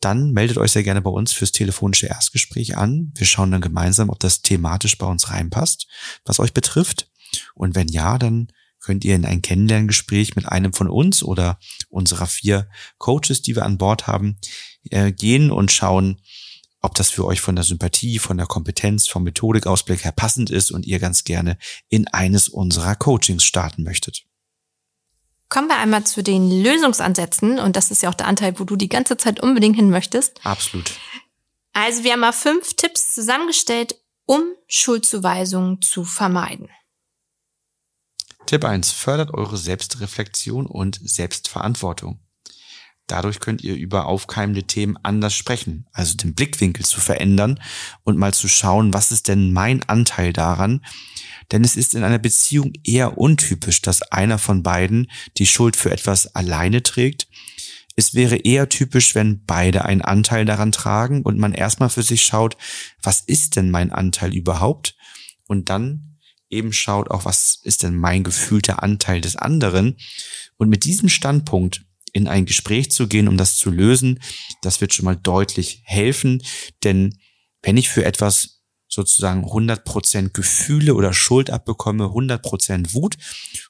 dann 0.00 0.32
meldet 0.32 0.56
euch 0.56 0.72
sehr 0.72 0.82
gerne 0.82 1.02
bei 1.02 1.10
uns 1.10 1.32
fürs 1.32 1.52
telefonische 1.52 2.06
Erstgespräch 2.06 2.78
an. 2.78 3.12
Wir 3.16 3.26
schauen 3.26 3.50
dann 3.50 3.60
gemeinsam, 3.60 4.08
ob 4.08 4.18
das 4.18 4.40
thematisch 4.40 4.96
bei 4.96 5.06
uns 5.06 5.28
reinpasst, 5.30 5.86
was 6.24 6.40
euch 6.40 6.54
betrifft. 6.54 7.10
Und 7.54 7.74
wenn 7.74 7.88
ja, 7.88 8.16
dann 8.16 8.48
könnt 8.80 9.04
ihr 9.04 9.14
in 9.14 9.24
ein 9.24 9.42
Kennenlerngespräch 9.42 10.36
mit 10.36 10.48
einem 10.48 10.72
von 10.72 10.88
uns 10.88 11.22
oder 11.22 11.58
unserer 11.88 12.26
vier 12.26 12.68
Coaches, 12.98 13.42
die 13.42 13.54
wir 13.54 13.64
an 13.64 13.78
Bord 13.78 14.06
haben, 14.06 14.38
äh, 14.90 15.12
gehen 15.12 15.50
und 15.50 15.70
schauen, 15.70 16.20
ob 16.82 16.94
das 16.94 17.10
für 17.10 17.26
euch 17.26 17.40
von 17.40 17.56
der 17.56 17.64
Sympathie, 17.64 18.18
von 18.18 18.38
der 18.38 18.46
Kompetenz, 18.46 19.06
vom 19.06 19.22
Methodikausblick 19.24 20.04
her 20.04 20.12
passend 20.12 20.50
ist 20.50 20.70
und 20.70 20.86
ihr 20.86 20.98
ganz 20.98 21.24
gerne 21.24 21.58
in 21.88 22.08
eines 22.08 22.48
unserer 22.48 22.96
Coachings 22.96 23.44
starten 23.44 23.82
möchtet. 23.82 24.24
Kommen 25.50 25.68
wir 25.68 25.78
einmal 25.78 26.04
zu 26.04 26.22
den 26.22 26.62
Lösungsansätzen 26.62 27.58
und 27.58 27.76
das 27.76 27.90
ist 27.90 28.02
ja 28.02 28.08
auch 28.08 28.14
der 28.14 28.28
Anteil, 28.28 28.58
wo 28.58 28.64
du 28.64 28.76
die 28.76 28.88
ganze 28.88 29.16
Zeit 29.16 29.40
unbedingt 29.40 29.76
hin 29.76 29.90
möchtest. 29.90 30.40
Absolut. 30.44 30.92
Also 31.72 32.04
wir 32.04 32.12
haben 32.12 32.20
mal 32.20 32.32
fünf 32.32 32.74
Tipps 32.74 33.14
zusammengestellt, 33.14 33.96
um 34.26 34.42
Schuldzuweisungen 34.68 35.82
zu 35.82 36.04
vermeiden. 36.04 36.68
Tipp 38.50 38.64
1. 38.64 38.90
Fördert 38.90 39.32
eure 39.32 39.56
Selbstreflexion 39.56 40.66
und 40.66 40.98
Selbstverantwortung. 41.04 42.18
Dadurch 43.06 43.38
könnt 43.38 43.62
ihr 43.62 43.76
über 43.76 44.06
aufkeimende 44.06 44.64
Themen 44.64 44.96
anders 45.04 45.34
sprechen, 45.36 45.86
also 45.92 46.16
den 46.16 46.34
Blickwinkel 46.34 46.84
zu 46.84 47.00
verändern 47.00 47.60
und 48.02 48.18
mal 48.18 48.34
zu 48.34 48.48
schauen, 48.48 48.92
was 48.92 49.12
ist 49.12 49.28
denn 49.28 49.52
mein 49.52 49.84
Anteil 49.84 50.32
daran, 50.32 50.84
denn 51.52 51.62
es 51.62 51.76
ist 51.76 51.94
in 51.94 52.02
einer 52.02 52.18
Beziehung 52.18 52.72
eher 52.82 53.18
untypisch, 53.18 53.82
dass 53.82 54.02
einer 54.02 54.38
von 54.38 54.64
beiden 54.64 55.08
die 55.36 55.46
Schuld 55.46 55.76
für 55.76 55.92
etwas 55.92 56.34
alleine 56.34 56.82
trägt. 56.82 57.28
Es 57.94 58.14
wäre 58.14 58.34
eher 58.34 58.68
typisch, 58.68 59.14
wenn 59.14 59.44
beide 59.44 59.84
einen 59.84 60.02
Anteil 60.02 60.44
daran 60.44 60.72
tragen 60.72 61.22
und 61.22 61.38
man 61.38 61.54
erstmal 61.54 61.88
für 61.88 62.02
sich 62.02 62.24
schaut, 62.24 62.56
was 63.00 63.20
ist 63.20 63.54
denn 63.54 63.70
mein 63.70 63.92
Anteil 63.92 64.34
überhaupt? 64.34 64.96
Und 65.46 65.68
dann 65.68 66.09
eben 66.50 66.72
schaut 66.72 67.10
auch, 67.10 67.24
was 67.24 67.60
ist 67.62 67.82
denn 67.82 67.96
mein 67.96 68.24
gefühlter 68.24 68.82
Anteil 68.82 69.20
des 69.20 69.36
anderen? 69.36 69.96
Und 70.56 70.68
mit 70.68 70.84
diesem 70.84 71.08
Standpunkt 71.08 71.82
in 72.12 72.28
ein 72.28 72.44
Gespräch 72.44 72.90
zu 72.90 73.06
gehen, 73.06 73.28
um 73.28 73.36
das 73.36 73.56
zu 73.56 73.70
lösen, 73.70 74.20
das 74.62 74.80
wird 74.80 74.92
schon 74.92 75.04
mal 75.04 75.16
deutlich 75.16 75.82
helfen, 75.84 76.42
denn 76.82 77.18
wenn 77.62 77.76
ich 77.76 77.88
für 77.88 78.04
etwas 78.04 78.60
sozusagen 78.88 79.44
100% 79.44 80.30
Gefühle 80.30 80.94
oder 80.94 81.12
Schuld 81.12 81.50
abbekomme, 81.50 82.06
100% 82.06 82.92
Wut, 82.92 83.16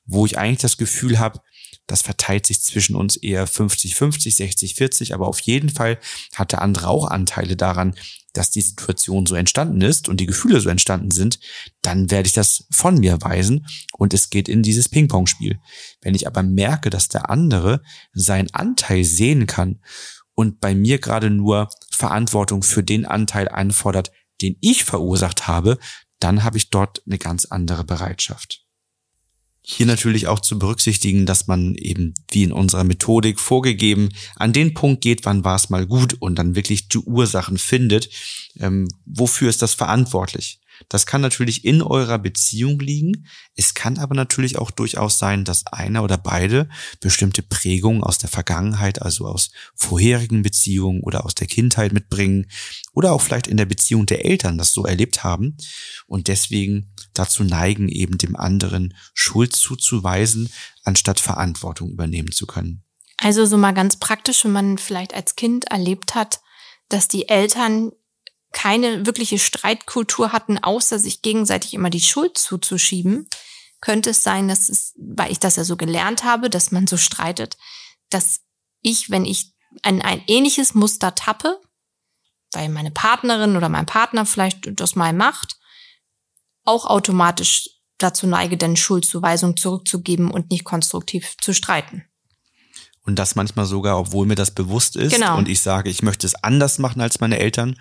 wo 0.06 0.24
ich 0.24 0.38
eigentlich 0.38 0.60
das 0.60 0.78
Gefühl 0.78 1.18
habe, 1.18 1.40
das 1.86 2.02
verteilt 2.02 2.46
sich 2.46 2.62
zwischen 2.62 2.96
uns 2.96 3.16
eher 3.16 3.46
50-50, 3.46 4.36
60-40, 4.36 5.12
aber 5.12 5.28
auf 5.28 5.40
jeden 5.40 5.68
Fall 5.68 5.98
hat 6.34 6.52
der 6.52 6.62
andere 6.62 6.88
auch 6.88 7.06
Anteile 7.08 7.56
daran, 7.56 7.94
dass 8.32 8.50
die 8.50 8.60
Situation 8.60 9.26
so 9.26 9.34
entstanden 9.34 9.80
ist 9.80 10.08
und 10.08 10.20
die 10.20 10.26
Gefühle 10.26 10.60
so 10.60 10.68
entstanden 10.68 11.10
sind, 11.10 11.38
dann 11.82 12.10
werde 12.10 12.26
ich 12.26 12.32
das 12.32 12.66
von 12.70 12.98
mir 12.98 13.20
weisen 13.22 13.66
und 13.92 14.14
es 14.14 14.30
geht 14.30 14.48
in 14.48 14.62
dieses 14.62 14.88
Ping-Pong-Spiel. 14.88 15.58
Wenn 16.00 16.14
ich 16.14 16.26
aber 16.26 16.42
merke, 16.42 16.90
dass 16.90 17.08
der 17.08 17.30
andere 17.30 17.82
seinen 18.12 18.52
Anteil 18.52 19.04
sehen 19.04 19.46
kann 19.46 19.80
und 20.34 20.60
bei 20.60 20.74
mir 20.74 20.98
gerade 20.98 21.30
nur 21.30 21.68
Verantwortung 21.90 22.62
für 22.62 22.82
den 22.82 23.04
Anteil 23.04 23.48
einfordert, 23.48 24.10
den 24.40 24.56
ich 24.60 24.84
verursacht 24.84 25.48
habe, 25.48 25.78
dann 26.18 26.44
habe 26.44 26.58
ich 26.58 26.70
dort 26.70 27.02
eine 27.06 27.18
ganz 27.18 27.46
andere 27.46 27.84
Bereitschaft. 27.84 28.59
Hier 29.62 29.86
natürlich 29.86 30.26
auch 30.26 30.40
zu 30.40 30.58
berücksichtigen, 30.58 31.26
dass 31.26 31.46
man 31.46 31.74
eben 31.74 32.14
wie 32.30 32.44
in 32.44 32.52
unserer 32.52 32.84
Methodik 32.84 33.38
vorgegeben 33.38 34.08
an 34.36 34.52
den 34.52 34.72
Punkt 34.74 35.02
geht, 35.02 35.24
wann 35.26 35.44
war 35.44 35.56
es 35.56 35.68
mal 35.68 35.86
gut 35.86 36.14
und 36.14 36.38
dann 36.38 36.54
wirklich 36.54 36.88
die 36.88 36.98
Ursachen 36.98 37.58
findet. 37.58 38.08
Ähm, 38.58 38.88
wofür 39.04 39.50
ist 39.50 39.62
das 39.62 39.74
verantwortlich? 39.74 40.60
Das 40.88 41.06
kann 41.06 41.20
natürlich 41.20 41.64
in 41.64 41.82
eurer 41.82 42.18
Beziehung 42.18 42.80
liegen. 42.80 43.26
Es 43.54 43.74
kann 43.74 43.98
aber 43.98 44.14
natürlich 44.14 44.58
auch 44.58 44.70
durchaus 44.70 45.18
sein, 45.18 45.44
dass 45.44 45.66
einer 45.66 46.02
oder 46.02 46.16
beide 46.16 46.68
bestimmte 47.00 47.42
Prägungen 47.42 48.02
aus 48.02 48.18
der 48.18 48.30
Vergangenheit, 48.30 49.02
also 49.02 49.26
aus 49.26 49.50
vorherigen 49.74 50.42
Beziehungen 50.42 51.02
oder 51.02 51.24
aus 51.24 51.34
der 51.34 51.46
Kindheit 51.46 51.92
mitbringen 51.92 52.46
oder 52.92 53.12
auch 53.12 53.20
vielleicht 53.20 53.46
in 53.46 53.56
der 53.56 53.66
Beziehung 53.66 54.06
der 54.06 54.24
Eltern 54.24 54.56
das 54.56 54.72
so 54.72 54.84
erlebt 54.84 55.22
haben 55.22 55.56
und 56.06 56.28
deswegen 56.28 56.92
dazu 57.14 57.44
neigen, 57.44 57.88
eben 57.88 58.18
dem 58.18 58.36
anderen 58.36 58.94
Schuld 59.14 59.54
zuzuweisen, 59.54 60.50
anstatt 60.84 61.20
Verantwortung 61.20 61.90
übernehmen 61.90 62.32
zu 62.32 62.46
können. 62.46 62.82
Also 63.16 63.44
so 63.44 63.56
mal 63.56 63.72
ganz 63.72 63.96
praktisch, 63.96 64.44
wenn 64.44 64.52
man 64.52 64.78
vielleicht 64.78 65.14
als 65.14 65.36
Kind 65.36 65.70
erlebt 65.70 66.14
hat, 66.14 66.40
dass 66.88 67.08
die 67.08 67.28
Eltern 67.28 67.92
keine 68.52 69.06
wirkliche 69.06 69.38
Streitkultur 69.38 70.32
hatten, 70.32 70.58
außer 70.58 70.98
sich 70.98 71.22
gegenseitig 71.22 71.74
immer 71.74 71.90
die 71.90 72.00
Schuld 72.00 72.36
zuzuschieben, 72.36 73.28
könnte 73.80 74.10
es 74.10 74.22
sein, 74.22 74.48
dass 74.48 74.68
es, 74.68 74.94
weil 74.98 75.30
ich 75.30 75.38
das 75.38 75.56
ja 75.56 75.64
so 75.64 75.76
gelernt 75.76 76.24
habe, 76.24 76.50
dass 76.50 76.70
man 76.70 76.86
so 76.86 76.96
streitet, 76.96 77.56
dass 78.10 78.40
ich, 78.82 79.10
wenn 79.10 79.24
ich 79.24 79.52
ein, 79.82 80.02
ein 80.02 80.22
ähnliches 80.26 80.74
Muster 80.74 81.14
tappe, 81.14 81.60
weil 82.52 82.68
meine 82.68 82.90
Partnerin 82.90 83.56
oder 83.56 83.68
mein 83.68 83.86
Partner 83.86 84.26
vielleicht 84.26 84.80
das 84.80 84.96
mal 84.96 85.12
macht, 85.12 85.59
auch 86.64 86.86
automatisch 86.86 87.68
dazu 87.98 88.26
neige, 88.26 88.56
dann 88.56 88.76
Schuldzuweisung 88.76 89.56
zurückzugeben 89.56 90.30
und 90.30 90.50
nicht 90.50 90.64
konstruktiv 90.64 91.36
zu 91.40 91.52
streiten. 91.52 92.04
Und 93.02 93.18
das 93.18 93.34
manchmal 93.34 93.64
sogar, 93.64 93.98
obwohl 93.98 94.26
mir 94.26 94.34
das 94.34 94.50
bewusst 94.50 94.94
ist 94.94 95.14
Genau. 95.14 95.38
und 95.38 95.48
ich 95.48 95.60
sage, 95.60 95.88
ich 95.88 96.02
möchte 96.02 96.26
es 96.26 96.34
anders 96.34 96.78
machen 96.78 97.00
als 97.00 97.18
meine 97.18 97.38
Eltern. 97.38 97.76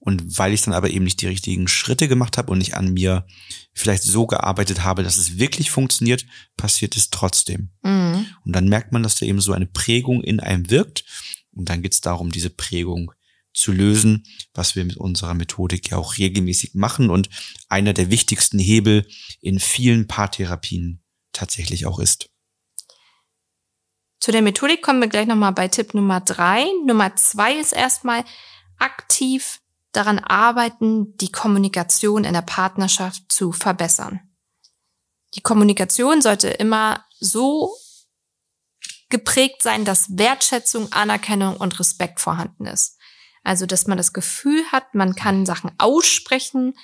Und 0.00 0.36
weil 0.36 0.52
ich 0.52 0.62
dann 0.62 0.74
aber 0.74 0.90
eben 0.90 1.04
nicht 1.04 1.20
die 1.22 1.28
richtigen 1.28 1.68
Schritte 1.68 2.08
gemacht 2.08 2.36
habe 2.38 2.50
und 2.50 2.58
nicht 2.58 2.74
an 2.74 2.92
mir 2.92 3.24
vielleicht 3.72 4.02
so 4.02 4.26
gearbeitet 4.26 4.82
habe, 4.82 5.04
dass 5.04 5.16
es 5.16 5.38
wirklich 5.38 5.70
funktioniert, 5.70 6.26
passiert 6.56 6.96
es 6.96 7.10
trotzdem. 7.10 7.70
Mhm. 7.82 8.26
Und 8.44 8.52
dann 8.54 8.68
merkt 8.68 8.92
man, 8.92 9.04
dass 9.04 9.16
da 9.16 9.26
eben 9.26 9.40
so 9.40 9.52
eine 9.52 9.66
Prägung 9.66 10.22
in 10.22 10.40
einem 10.40 10.68
wirkt. 10.70 11.04
Und 11.52 11.68
dann 11.68 11.80
geht 11.80 11.92
es 11.92 12.00
darum, 12.00 12.32
diese 12.32 12.50
Prägung 12.50 13.12
zu 13.54 13.72
lösen, 13.72 14.26
was 14.52 14.76
wir 14.76 14.84
mit 14.84 14.96
unserer 14.96 15.34
Methodik 15.34 15.90
ja 15.90 15.96
auch 15.96 16.18
regelmäßig 16.18 16.74
machen 16.74 17.08
und 17.08 17.30
einer 17.68 17.92
der 17.92 18.10
wichtigsten 18.10 18.58
Hebel 18.58 19.06
in 19.40 19.60
vielen 19.60 20.06
Paartherapien 20.06 21.02
tatsächlich 21.32 21.86
auch 21.86 21.98
ist. 21.98 22.28
Zu 24.20 24.32
der 24.32 24.42
Methodik 24.42 24.82
kommen 24.82 25.00
wir 25.00 25.08
gleich 25.08 25.26
nochmal 25.26 25.52
bei 25.52 25.68
Tipp 25.68 25.94
Nummer 25.94 26.20
drei. 26.20 26.64
Nummer 26.86 27.14
zwei 27.16 27.54
ist 27.54 27.72
erstmal 27.72 28.24
aktiv 28.78 29.60
daran 29.92 30.18
arbeiten, 30.18 31.16
die 31.18 31.30
Kommunikation 31.30 32.24
in 32.24 32.32
der 32.32 32.42
Partnerschaft 32.42 33.30
zu 33.30 33.52
verbessern. 33.52 34.20
Die 35.34 35.42
Kommunikation 35.42 36.22
sollte 36.22 36.48
immer 36.48 37.04
so 37.20 37.76
geprägt 39.10 39.62
sein, 39.62 39.84
dass 39.84 40.16
Wertschätzung, 40.16 40.92
Anerkennung 40.92 41.56
und 41.56 41.78
Respekt 41.78 42.20
vorhanden 42.20 42.66
ist. 42.66 42.98
Also, 43.44 43.66
dass 43.66 43.86
man 43.86 43.98
das 43.98 44.12
Gefühl 44.12 44.64
hat, 44.72 44.94
man 44.94 45.14
kann 45.14 45.46
Sachen 45.46 45.70
aussprechen, 45.78 46.74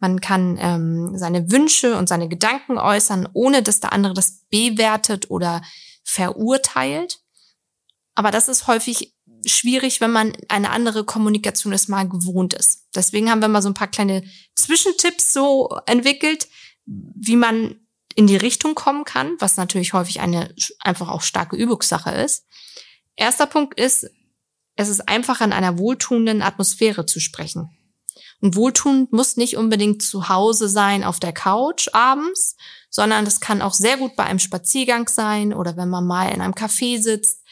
man 0.00 0.20
kann 0.20 0.58
ähm, 0.60 1.16
seine 1.16 1.50
Wünsche 1.50 1.96
und 1.96 2.08
seine 2.08 2.28
Gedanken 2.28 2.78
äußern, 2.78 3.28
ohne 3.32 3.62
dass 3.62 3.80
der 3.80 3.92
andere 3.92 4.14
das 4.14 4.44
bewertet 4.50 5.30
oder 5.30 5.62
verurteilt. 6.04 7.20
Aber 8.14 8.30
das 8.30 8.48
ist 8.48 8.66
häufig 8.66 9.14
schwierig, 9.46 10.00
wenn 10.00 10.10
man 10.10 10.32
eine 10.48 10.70
andere 10.70 11.04
Kommunikation 11.04 11.72
erstmal 11.72 12.08
gewohnt 12.08 12.54
ist. 12.54 12.86
Deswegen 12.94 13.30
haben 13.30 13.40
wir 13.40 13.48
mal 13.48 13.62
so 13.62 13.68
ein 13.68 13.74
paar 13.74 13.88
kleine 13.88 14.24
Zwischentipps 14.54 15.32
so 15.32 15.68
entwickelt, 15.86 16.48
wie 16.84 17.36
man 17.36 17.76
in 18.14 18.26
die 18.26 18.36
Richtung 18.36 18.74
kommen 18.74 19.04
kann, 19.04 19.36
was 19.38 19.56
natürlich 19.56 19.92
häufig 19.92 20.20
eine 20.20 20.52
einfach 20.80 21.08
auch 21.08 21.22
starke 21.22 21.56
Übungssache 21.56 22.10
ist. 22.10 22.46
Erster 23.14 23.46
Punkt 23.46 23.78
ist, 23.78 24.10
es 24.78 24.88
ist 24.88 25.08
einfach 25.08 25.40
in 25.40 25.52
einer 25.52 25.76
wohltuenden 25.76 26.40
Atmosphäre 26.40 27.04
zu 27.04 27.18
sprechen. 27.18 27.68
Und 28.40 28.54
wohltuend 28.54 29.12
muss 29.12 29.36
nicht 29.36 29.56
unbedingt 29.56 30.02
zu 30.02 30.28
Hause 30.28 30.68
sein 30.68 31.02
auf 31.02 31.18
der 31.18 31.32
Couch 31.32 31.88
abends, 31.92 32.56
sondern 32.88 33.24
das 33.24 33.40
kann 33.40 33.60
auch 33.60 33.74
sehr 33.74 33.96
gut 33.96 34.14
bei 34.14 34.22
einem 34.22 34.38
Spaziergang 34.38 35.08
sein 35.08 35.52
oder 35.52 35.76
wenn 35.76 35.88
man 35.88 36.06
mal 36.06 36.32
in 36.32 36.40
einem 36.40 36.54
Café 36.54 37.02
sitzt 37.02 37.42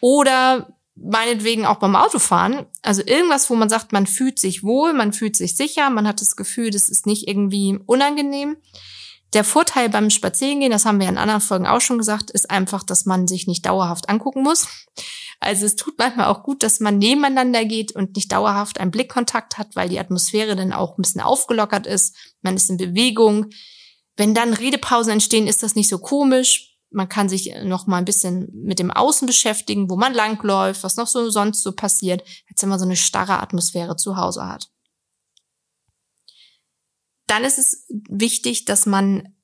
oder 0.00 0.78
meinetwegen 0.94 1.66
auch 1.66 1.80
beim 1.80 1.96
Autofahren. 1.96 2.66
Also 2.82 3.02
irgendwas, 3.04 3.50
wo 3.50 3.56
man 3.56 3.68
sagt, 3.68 3.90
man 3.90 4.06
fühlt 4.06 4.38
sich 4.38 4.62
wohl, 4.62 4.92
man 4.92 5.12
fühlt 5.12 5.34
sich 5.34 5.56
sicher, 5.56 5.90
man 5.90 6.06
hat 6.06 6.20
das 6.20 6.36
Gefühl, 6.36 6.70
das 6.70 6.88
ist 6.88 7.06
nicht 7.06 7.26
irgendwie 7.26 7.76
unangenehm. 7.86 8.56
Der 9.32 9.44
Vorteil 9.44 9.88
beim 9.88 10.10
Spazierengehen, 10.10 10.72
das 10.72 10.84
haben 10.84 10.98
wir 10.98 11.08
in 11.08 11.18
anderen 11.18 11.40
Folgen 11.40 11.66
auch 11.66 11.80
schon 11.80 11.98
gesagt, 11.98 12.30
ist 12.30 12.50
einfach, 12.50 12.82
dass 12.82 13.06
man 13.06 13.28
sich 13.28 13.46
nicht 13.46 13.64
dauerhaft 13.64 14.08
angucken 14.08 14.42
muss. 14.42 14.66
Also 15.38 15.66
es 15.66 15.76
tut 15.76 15.98
manchmal 15.98 16.26
auch 16.26 16.42
gut, 16.42 16.62
dass 16.62 16.80
man 16.80 16.98
nebeneinander 16.98 17.64
geht 17.64 17.92
und 17.92 18.16
nicht 18.16 18.30
dauerhaft 18.32 18.80
einen 18.80 18.90
Blickkontakt 18.90 19.56
hat, 19.56 19.74
weil 19.74 19.88
die 19.88 20.00
Atmosphäre 20.00 20.56
dann 20.56 20.72
auch 20.72 20.98
ein 20.98 21.02
bisschen 21.02 21.22
aufgelockert 21.22 21.86
ist. 21.86 22.14
Man 22.42 22.56
ist 22.56 22.68
in 22.68 22.76
Bewegung. 22.76 23.46
Wenn 24.16 24.34
dann 24.34 24.52
Redepausen 24.52 25.12
entstehen, 25.12 25.46
ist 25.46 25.62
das 25.62 25.76
nicht 25.76 25.88
so 25.88 25.98
komisch. 25.98 26.76
Man 26.90 27.08
kann 27.08 27.28
sich 27.28 27.54
noch 27.62 27.86
mal 27.86 27.98
ein 27.98 28.04
bisschen 28.04 28.50
mit 28.52 28.80
dem 28.80 28.90
Außen 28.90 29.26
beschäftigen, 29.26 29.88
wo 29.88 29.96
man 29.96 30.12
langläuft, 30.12 30.82
was 30.82 30.96
noch 30.96 31.06
so 31.06 31.30
sonst 31.30 31.62
so 31.62 31.72
passiert, 31.72 32.22
als 32.50 32.60
wenn 32.60 32.68
man 32.68 32.80
so 32.80 32.84
eine 32.84 32.96
starre 32.96 33.40
Atmosphäre 33.40 33.96
zu 33.96 34.16
Hause 34.16 34.46
hat. 34.46 34.68
Dann 37.30 37.44
ist 37.44 37.58
es 37.58 37.86
wichtig, 37.88 38.64
dass 38.64 38.86
man 38.86 39.36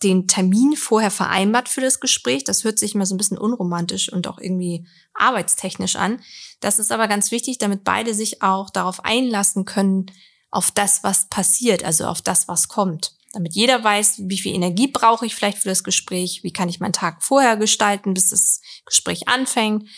den 0.00 0.28
Termin 0.28 0.76
vorher 0.76 1.10
vereinbart 1.10 1.68
für 1.68 1.80
das 1.80 1.98
Gespräch. 1.98 2.44
Das 2.44 2.62
hört 2.62 2.78
sich 2.78 2.94
immer 2.94 3.04
so 3.04 3.16
ein 3.16 3.18
bisschen 3.18 3.36
unromantisch 3.36 4.12
und 4.12 4.28
auch 4.28 4.38
irgendwie 4.38 4.86
arbeitstechnisch 5.14 5.96
an. 5.96 6.20
Das 6.60 6.78
ist 6.78 6.92
aber 6.92 7.08
ganz 7.08 7.32
wichtig, 7.32 7.58
damit 7.58 7.82
beide 7.82 8.14
sich 8.14 8.42
auch 8.42 8.70
darauf 8.70 9.04
einlassen 9.04 9.64
können, 9.64 10.06
auf 10.52 10.70
das, 10.70 11.02
was 11.02 11.28
passiert, 11.28 11.84
also 11.84 12.06
auf 12.06 12.22
das, 12.22 12.46
was 12.46 12.68
kommt. 12.68 13.16
Damit 13.32 13.54
jeder 13.54 13.82
weiß, 13.82 14.22
wie 14.26 14.38
viel 14.38 14.54
Energie 14.54 14.86
brauche 14.86 15.26
ich 15.26 15.34
vielleicht 15.34 15.58
für 15.58 15.68
das 15.68 15.82
Gespräch, 15.82 16.44
wie 16.44 16.52
kann 16.52 16.68
ich 16.68 16.78
meinen 16.78 16.92
Tag 16.92 17.24
vorher 17.24 17.56
gestalten, 17.56 18.14
bis 18.14 18.30
das 18.30 18.60
Gespräch 18.84 19.26
anfängt, 19.26 19.88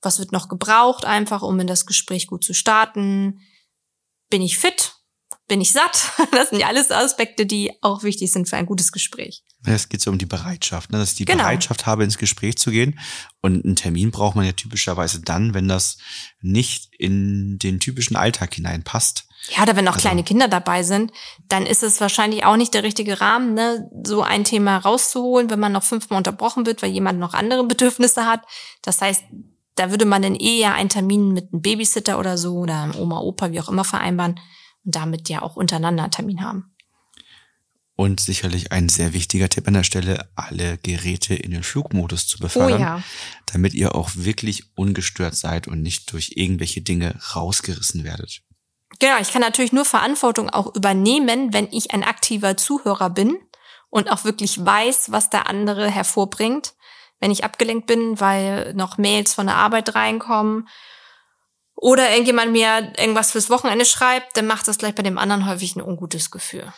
was 0.00 0.18
wird 0.18 0.32
noch 0.32 0.48
gebraucht 0.48 1.04
einfach, 1.04 1.42
um 1.42 1.60
in 1.60 1.66
das 1.66 1.84
Gespräch 1.84 2.28
gut 2.28 2.44
zu 2.44 2.54
starten. 2.54 3.40
Bin 4.30 4.40
ich 4.40 4.56
fit? 4.56 5.01
Bin 5.52 5.60
ich 5.60 5.72
satt. 5.72 6.12
Das 6.32 6.48
sind 6.48 6.60
ja 6.60 6.66
alles 6.68 6.90
Aspekte, 6.90 7.44
die 7.44 7.72
auch 7.82 8.04
wichtig 8.04 8.32
sind 8.32 8.48
für 8.48 8.56
ein 8.56 8.64
gutes 8.64 8.90
Gespräch. 8.90 9.44
Es 9.66 9.90
geht 9.90 10.00
so 10.00 10.10
um 10.10 10.16
die 10.16 10.24
Bereitschaft, 10.24 10.90
ne? 10.90 10.98
dass 10.98 11.10
ich 11.10 11.18
die 11.18 11.24
genau. 11.26 11.42
Bereitschaft 11.42 11.84
habe, 11.84 12.04
ins 12.04 12.16
Gespräch 12.16 12.56
zu 12.56 12.70
gehen. 12.70 12.98
Und 13.42 13.62
einen 13.62 13.76
Termin 13.76 14.10
braucht 14.10 14.34
man 14.34 14.46
ja 14.46 14.52
typischerweise 14.52 15.20
dann, 15.20 15.52
wenn 15.52 15.68
das 15.68 15.98
nicht 16.40 16.88
in 16.98 17.58
den 17.58 17.80
typischen 17.80 18.16
Alltag 18.16 18.54
hineinpasst. 18.54 19.26
Ja, 19.54 19.64
oder 19.64 19.76
wenn 19.76 19.86
auch 19.88 19.94
also, 19.94 20.08
kleine 20.08 20.24
Kinder 20.24 20.48
dabei 20.48 20.84
sind, 20.84 21.12
dann 21.48 21.66
ist 21.66 21.82
es 21.82 22.00
wahrscheinlich 22.00 22.46
auch 22.46 22.56
nicht 22.56 22.72
der 22.72 22.82
richtige 22.82 23.20
Rahmen, 23.20 23.52
ne, 23.52 23.90
so 24.04 24.22
ein 24.22 24.44
Thema 24.44 24.78
rauszuholen, 24.78 25.50
wenn 25.50 25.60
man 25.60 25.72
noch 25.72 25.82
fünfmal 25.82 26.16
unterbrochen 26.16 26.64
wird, 26.64 26.80
weil 26.80 26.92
jemand 26.92 27.18
noch 27.18 27.34
andere 27.34 27.64
Bedürfnisse 27.64 28.24
hat. 28.24 28.40
Das 28.80 29.02
heißt, 29.02 29.22
da 29.74 29.90
würde 29.90 30.06
man 30.06 30.22
dann 30.22 30.34
eher 30.34 30.72
einen 30.74 30.88
Termin 30.88 31.32
mit 31.32 31.52
einem 31.52 31.60
Babysitter 31.60 32.18
oder 32.18 32.38
so 32.38 32.54
oder 32.54 32.82
einem 32.82 32.94
Oma, 32.94 33.20
Opa, 33.20 33.50
wie 33.50 33.60
auch 33.60 33.68
immer 33.68 33.84
vereinbaren 33.84 34.40
und 34.84 34.94
damit 34.94 35.28
ja 35.28 35.42
auch 35.42 35.56
untereinander 35.56 36.04
einen 36.04 36.12
Termin 36.12 36.42
haben. 36.42 36.74
Und 37.94 38.20
sicherlich 38.20 38.72
ein 38.72 38.88
sehr 38.88 39.12
wichtiger 39.12 39.48
Tipp 39.48 39.68
an 39.68 39.74
der 39.74 39.84
Stelle, 39.84 40.28
alle 40.34 40.78
Geräte 40.78 41.34
in 41.34 41.50
den 41.50 41.62
Flugmodus 41.62 42.26
zu 42.26 42.38
befördern, 42.38 42.80
oh 42.80 42.82
ja. 42.82 43.02
damit 43.46 43.74
ihr 43.74 43.94
auch 43.94 44.10
wirklich 44.14 44.64
ungestört 44.74 45.36
seid 45.36 45.68
und 45.68 45.82
nicht 45.82 46.10
durch 46.12 46.32
irgendwelche 46.34 46.80
Dinge 46.80 47.14
rausgerissen 47.34 48.02
werdet. 48.02 48.42
Genau, 48.98 49.18
ich 49.20 49.30
kann 49.30 49.42
natürlich 49.42 49.72
nur 49.72 49.84
Verantwortung 49.84 50.48
auch 50.50 50.74
übernehmen, 50.74 51.52
wenn 51.52 51.68
ich 51.70 51.92
ein 51.92 52.02
aktiver 52.02 52.56
Zuhörer 52.56 53.10
bin 53.10 53.38
und 53.90 54.10
auch 54.10 54.24
wirklich 54.24 54.64
weiß, 54.64 55.12
was 55.12 55.28
der 55.28 55.48
andere 55.48 55.90
hervorbringt. 55.90 56.74
Wenn 57.20 57.30
ich 57.30 57.44
abgelenkt 57.44 57.86
bin, 57.86 58.18
weil 58.20 58.74
noch 58.74 58.98
Mails 58.98 59.34
von 59.34 59.46
der 59.46 59.56
Arbeit 59.56 59.94
reinkommen 59.94 60.66
oder 61.82 62.10
irgendjemand 62.10 62.52
mir 62.52 62.92
irgendwas 62.96 63.32
fürs 63.32 63.50
Wochenende 63.50 63.84
schreibt, 63.84 64.36
dann 64.36 64.46
macht 64.46 64.68
das 64.68 64.78
gleich 64.78 64.94
bei 64.94 65.02
dem 65.02 65.18
anderen 65.18 65.46
häufig 65.46 65.74
ein 65.74 65.82
ungutes 65.82 66.30
Gefühl. 66.30 66.72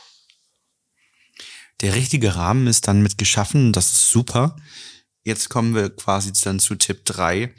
Der 1.83 1.95
richtige 1.95 2.37
Rahmen 2.37 2.67
ist 2.67 2.89
dann 2.89 3.03
mit 3.03 3.19
geschaffen, 3.19 3.75
das 3.75 3.93
ist 3.93 4.11
super. 4.11 4.57
Jetzt 5.23 5.51
kommen 5.51 5.75
wir 5.75 5.91
quasi 5.95 6.33
dann 6.33 6.59
zu 6.59 6.75
Tipp 6.75 7.05
drei 7.05 7.55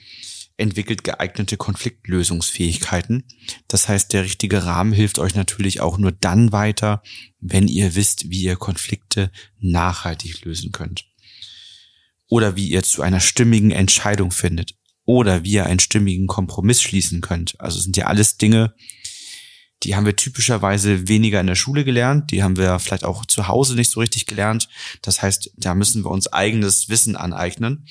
entwickelt 0.57 1.03
geeignete 1.03 1.57
Konfliktlösungsfähigkeiten. 1.57 3.25
Das 3.67 3.89
heißt, 3.89 4.13
der 4.13 4.23
richtige 4.23 4.65
Rahmen 4.65 4.93
hilft 4.93 5.19
euch 5.19 5.35
natürlich 5.35 5.81
auch 5.81 5.99
nur 5.99 6.13
dann 6.13 6.51
weiter, 6.51 7.03
wenn 7.39 7.67
ihr 7.67 7.93
wisst, 7.93 8.29
wie 8.29 8.41
ihr 8.41 8.55
Konflikte 8.55 9.31
nachhaltig 9.59 10.45
lösen 10.45 10.71
könnt. 10.71 11.05
Oder 12.27 12.55
wie 12.55 12.69
ihr 12.69 12.81
zu 12.81 13.03
einer 13.03 13.19
stimmigen 13.19 13.69
Entscheidung 13.71 14.31
findet 14.31 14.75
oder 15.05 15.43
wie 15.43 15.53
ihr 15.53 15.65
einen 15.65 15.79
stimmigen 15.79 16.27
Kompromiss 16.27 16.81
schließen 16.81 17.21
könnt. 17.21 17.59
Also 17.59 17.79
sind 17.79 17.95
ja 17.97 18.07
alles 18.07 18.37
Dinge, 18.37 18.73
die 19.83 19.95
haben 19.95 20.05
wir 20.05 20.15
typischerweise 20.15 21.07
weniger 21.07 21.39
in 21.39 21.47
der 21.47 21.55
Schule 21.55 21.83
gelernt, 21.83 22.31
die 22.31 22.41
haben 22.41 22.57
wir 22.57 22.79
vielleicht 22.79 23.03
auch 23.03 23.25
zu 23.25 23.47
Hause 23.47 23.75
nicht 23.75 23.91
so 23.91 23.99
richtig 23.99 24.25
gelernt. 24.25 24.67
Das 25.01 25.21
heißt, 25.21 25.51
da 25.57 25.75
müssen 25.75 26.03
wir 26.03 26.11
uns 26.11 26.31
eigenes 26.31 26.89
Wissen 26.89 27.15
aneignen. 27.15 27.87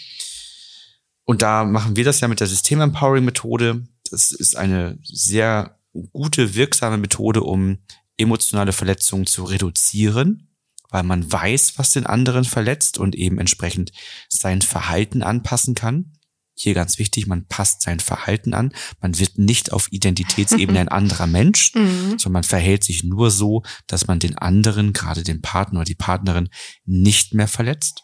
Und 1.24 1.42
da 1.42 1.64
machen 1.64 1.96
wir 1.96 2.04
das 2.04 2.20
ja 2.20 2.28
mit 2.28 2.40
der 2.40 2.48
System-Empowering-Methode. 2.48 3.86
Das 4.10 4.32
ist 4.32 4.56
eine 4.56 4.98
sehr 5.04 5.78
gute, 6.12 6.54
wirksame 6.54 6.98
Methode, 6.98 7.42
um 7.42 7.78
emotionale 8.16 8.72
Verletzungen 8.72 9.26
zu 9.26 9.44
reduzieren, 9.44 10.48
weil 10.90 11.04
man 11.04 11.30
weiß, 11.30 11.78
was 11.78 11.92
den 11.92 12.06
anderen 12.06 12.44
verletzt 12.44 12.98
und 12.98 13.14
eben 13.14 13.38
entsprechend 13.38 13.92
sein 14.28 14.62
Verhalten 14.62 15.22
anpassen 15.22 15.74
kann 15.74 16.13
hier 16.54 16.74
ganz 16.74 16.98
wichtig, 16.98 17.26
man 17.26 17.46
passt 17.46 17.82
sein 17.82 18.00
Verhalten 18.00 18.54
an. 18.54 18.72
Man 19.00 19.18
wird 19.18 19.38
nicht 19.38 19.72
auf 19.72 19.90
Identitätsebene 19.90 20.78
ein 20.78 20.88
anderer 20.88 21.26
Mensch, 21.26 21.72
mhm. 21.74 22.18
sondern 22.18 22.32
man 22.32 22.44
verhält 22.44 22.84
sich 22.84 23.02
nur 23.02 23.30
so, 23.30 23.62
dass 23.86 24.06
man 24.06 24.20
den 24.20 24.38
anderen, 24.38 24.92
gerade 24.92 25.24
den 25.24 25.42
Partner 25.42 25.80
oder 25.80 25.84
die 25.84 25.94
Partnerin, 25.94 26.48
nicht 26.84 27.34
mehr 27.34 27.48
verletzt. 27.48 28.02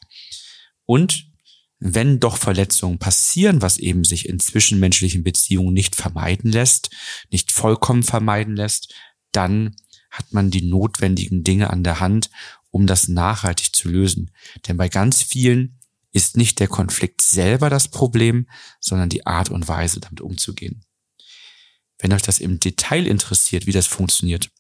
Und 0.85 1.31
wenn 1.79 2.21
doch 2.21 2.37
Verletzungen 2.37 2.99
passieren, 2.99 3.63
was 3.63 3.79
eben 3.79 4.05
sich 4.05 4.29
in 4.29 4.39
zwischenmenschlichen 4.39 5.25
Beziehungen 5.25 5.73
nicht 5.73 5.97
vermeiden 5.97 6.53
lässt, 6.53 6.91
nicht 7.31 7.53
vollkommen 7.53 8.03
vermeiden 8.03 8.55
lässt, 8.55 8.93
dann 9.33 9.77
hat 10.11 10.33
man 10.33 10.51
die 10.51 10.63
notwendigen 10.63 11.43
Dinge 11.43 11.71
an 11.71 11.83
der 11.83 12.01
Hand, 12.01 12.31
um 12.71 12.87
das 12.87 13.09
nachhaltig 13.09 13.75
zu 13.75 13.89
lösen. 13.89 14.31
Denn 14.69 14.77
bei 14.77 14.89
ganz 14.89 15.23
vielen 15.23 15.80
ist 16.13 16.37
nicht 16.37 16.61
der 16.61 16.69
Konflikt 16.69 17.23
selber 17.23 17.71
das 17.71 17.89
Problem, 17.89 18.49
sondern 18.81 19.09
die 19.09 19.27
Art 19.27 19.51
und 19.51 19.69
Weise, 19.69 20.01
damit 20.01 20.21
umzugehen. 20.21 20.85
Wenn 21.99 22.13
euch 22.13 22.23
das 22.23 22.39
im 22.39 22.59
Detail 22.59 23.07
interessiert, 23.07 23.67
wie 23.67 23.73
das 23.73 23.87
funktioniert, 23.87 24.51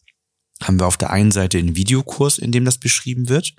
haben 0.62 0.78
wir 0.78 0.86
auf 0.86 0.98
der 0.98 1.10
einen 1.10 1.32
Seite 1.32 1.58
einen 1.58 1.76
Videokurs, 1.76 2.38
in 2.38 2.52
dem 2.52 2.64
das 2.64 2.78
beschrieben 2.78 3.28
wird. 3.28 3.54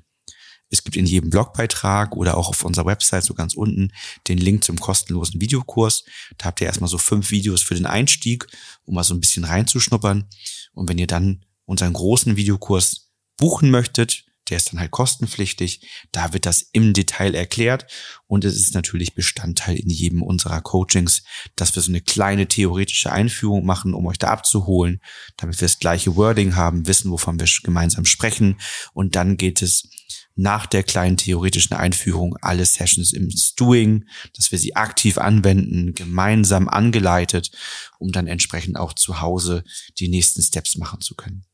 Es 0.69 0.83
gibt 0.83 0.95
in 0.95 1.05
jedem 1.05 1.29
Blogbeitrag 1.29 2.15
oder 2.15 2.37
auch 2.37 2.47
auf 2.47 2.63
unserer 2.63 2.85
Website 2.85 3.25
so 3.25 3.33
ganz 3.33 3.55
unten 3.55 3.91
den 4.27 4.37
Link 4.37 4.63
zum 4.63 4.79
kostenlosen 4.79 5.41
Videokurs. 5.41 6.05
Da 6.37 6.45
habt 6.45 6.61
ihr 6.61 6.67
erstmal 6.67 6.89
so 6.89 6.97
fünf 6.97 7.31
Videos 7.31 7.61
für 7.61 7.75
den 7.75 7.85
Einstieg, 7.85 8.47
um 8.85 8.95
mal 8.95 9.03
so 9.03 9.13
ein 9.13 9.19
bisschen 9.19 9.43
reinzuschnuppern. 9.43 10.29
Und 10.73 10.89
wenn 10.89 10.97
ihr 10.97 11.07
dann 11.07 11.43
unseren 11.65 11.91
großen 11.91 12.37
Videokurs 12.37 13.11
buchen 13.35 13.69
möchtet, 13.69 14.23
der 14.49 14.57
ist 14.57 14.71
dann 14.71 14.79
halt 14.79 14.91
kostenpflichtig. 14.91 15.87
Da 16.11 16.33
wird 16.33 16.45
das 16.45 16.61
im 16.73 16.93
Detail 16.93 17.35
erklärt 17.35 17.85
und 18.27 18.43
es 18.43 18.55
ist 18.55 18.73
natürlich 18.73 19.13
Bestandteil 19.13 19.77
in 19.77 19.89
jedem 19.89 20.23
unserer 20.23 20.61
Coachings, 20.61 21.23
dass 21.55 21.75
wir 21.75 21.81
so 21.81 21.91
eine 21.91 22.01
kleine 22.01 22.47
theoretische 22.47 23.11
Einführung 23.11 23.65
machen, 23.65 23.93
um 23.93 24.05
euch 24.07 24.17
da 24.17 24.29
abzuholen, 24.29 25.01
damit 25.37 25.59
wir 25.61 25.67
das 25.67 25.79
gleiche 25.79 26.15
Wording 26.15 26.55
haben, 26.55 26.87
wissen, 26.87 27.11
wovon 27.11 27.39
wir 27.39 27.47
gemeinsam 27.63 28.05
sprechen 28.05 28.59
und 28.93 29.15
dann 29.15 29.37
geht 29.37 29.61
es 29.61 29.89
nach 30.35 30.65
der 30.65 30.83
kleinen 30.83 31.17
theoretischen 31.17 31.75
Einführung 31.75 32.37
alle 32.41 32.65
Sessions 32.65 33.13
im 33.13 33.29
Doing, 33.57 34.05
dass 34.33 34.51
wir 34.51 34.59
sie 34.59 34.75
aktiv 34.75 35.17
anwenden, 35.17 35.93
gemeinsam 35.93 36.67
angeleitet, 36.67 37.51
um 37.99 38.11
dann 38.11 38.27
entsprechend 38.27 38.77
auch 38.77 38.93
zu 38.93 39.21
Hause 39.21 39.63
die 39.99 40.07
nächsten 40.07 40.41
Steps 40.41 40.77
machen 40.77 41.01
zu 41.01 41.15
können. 41.15 41.45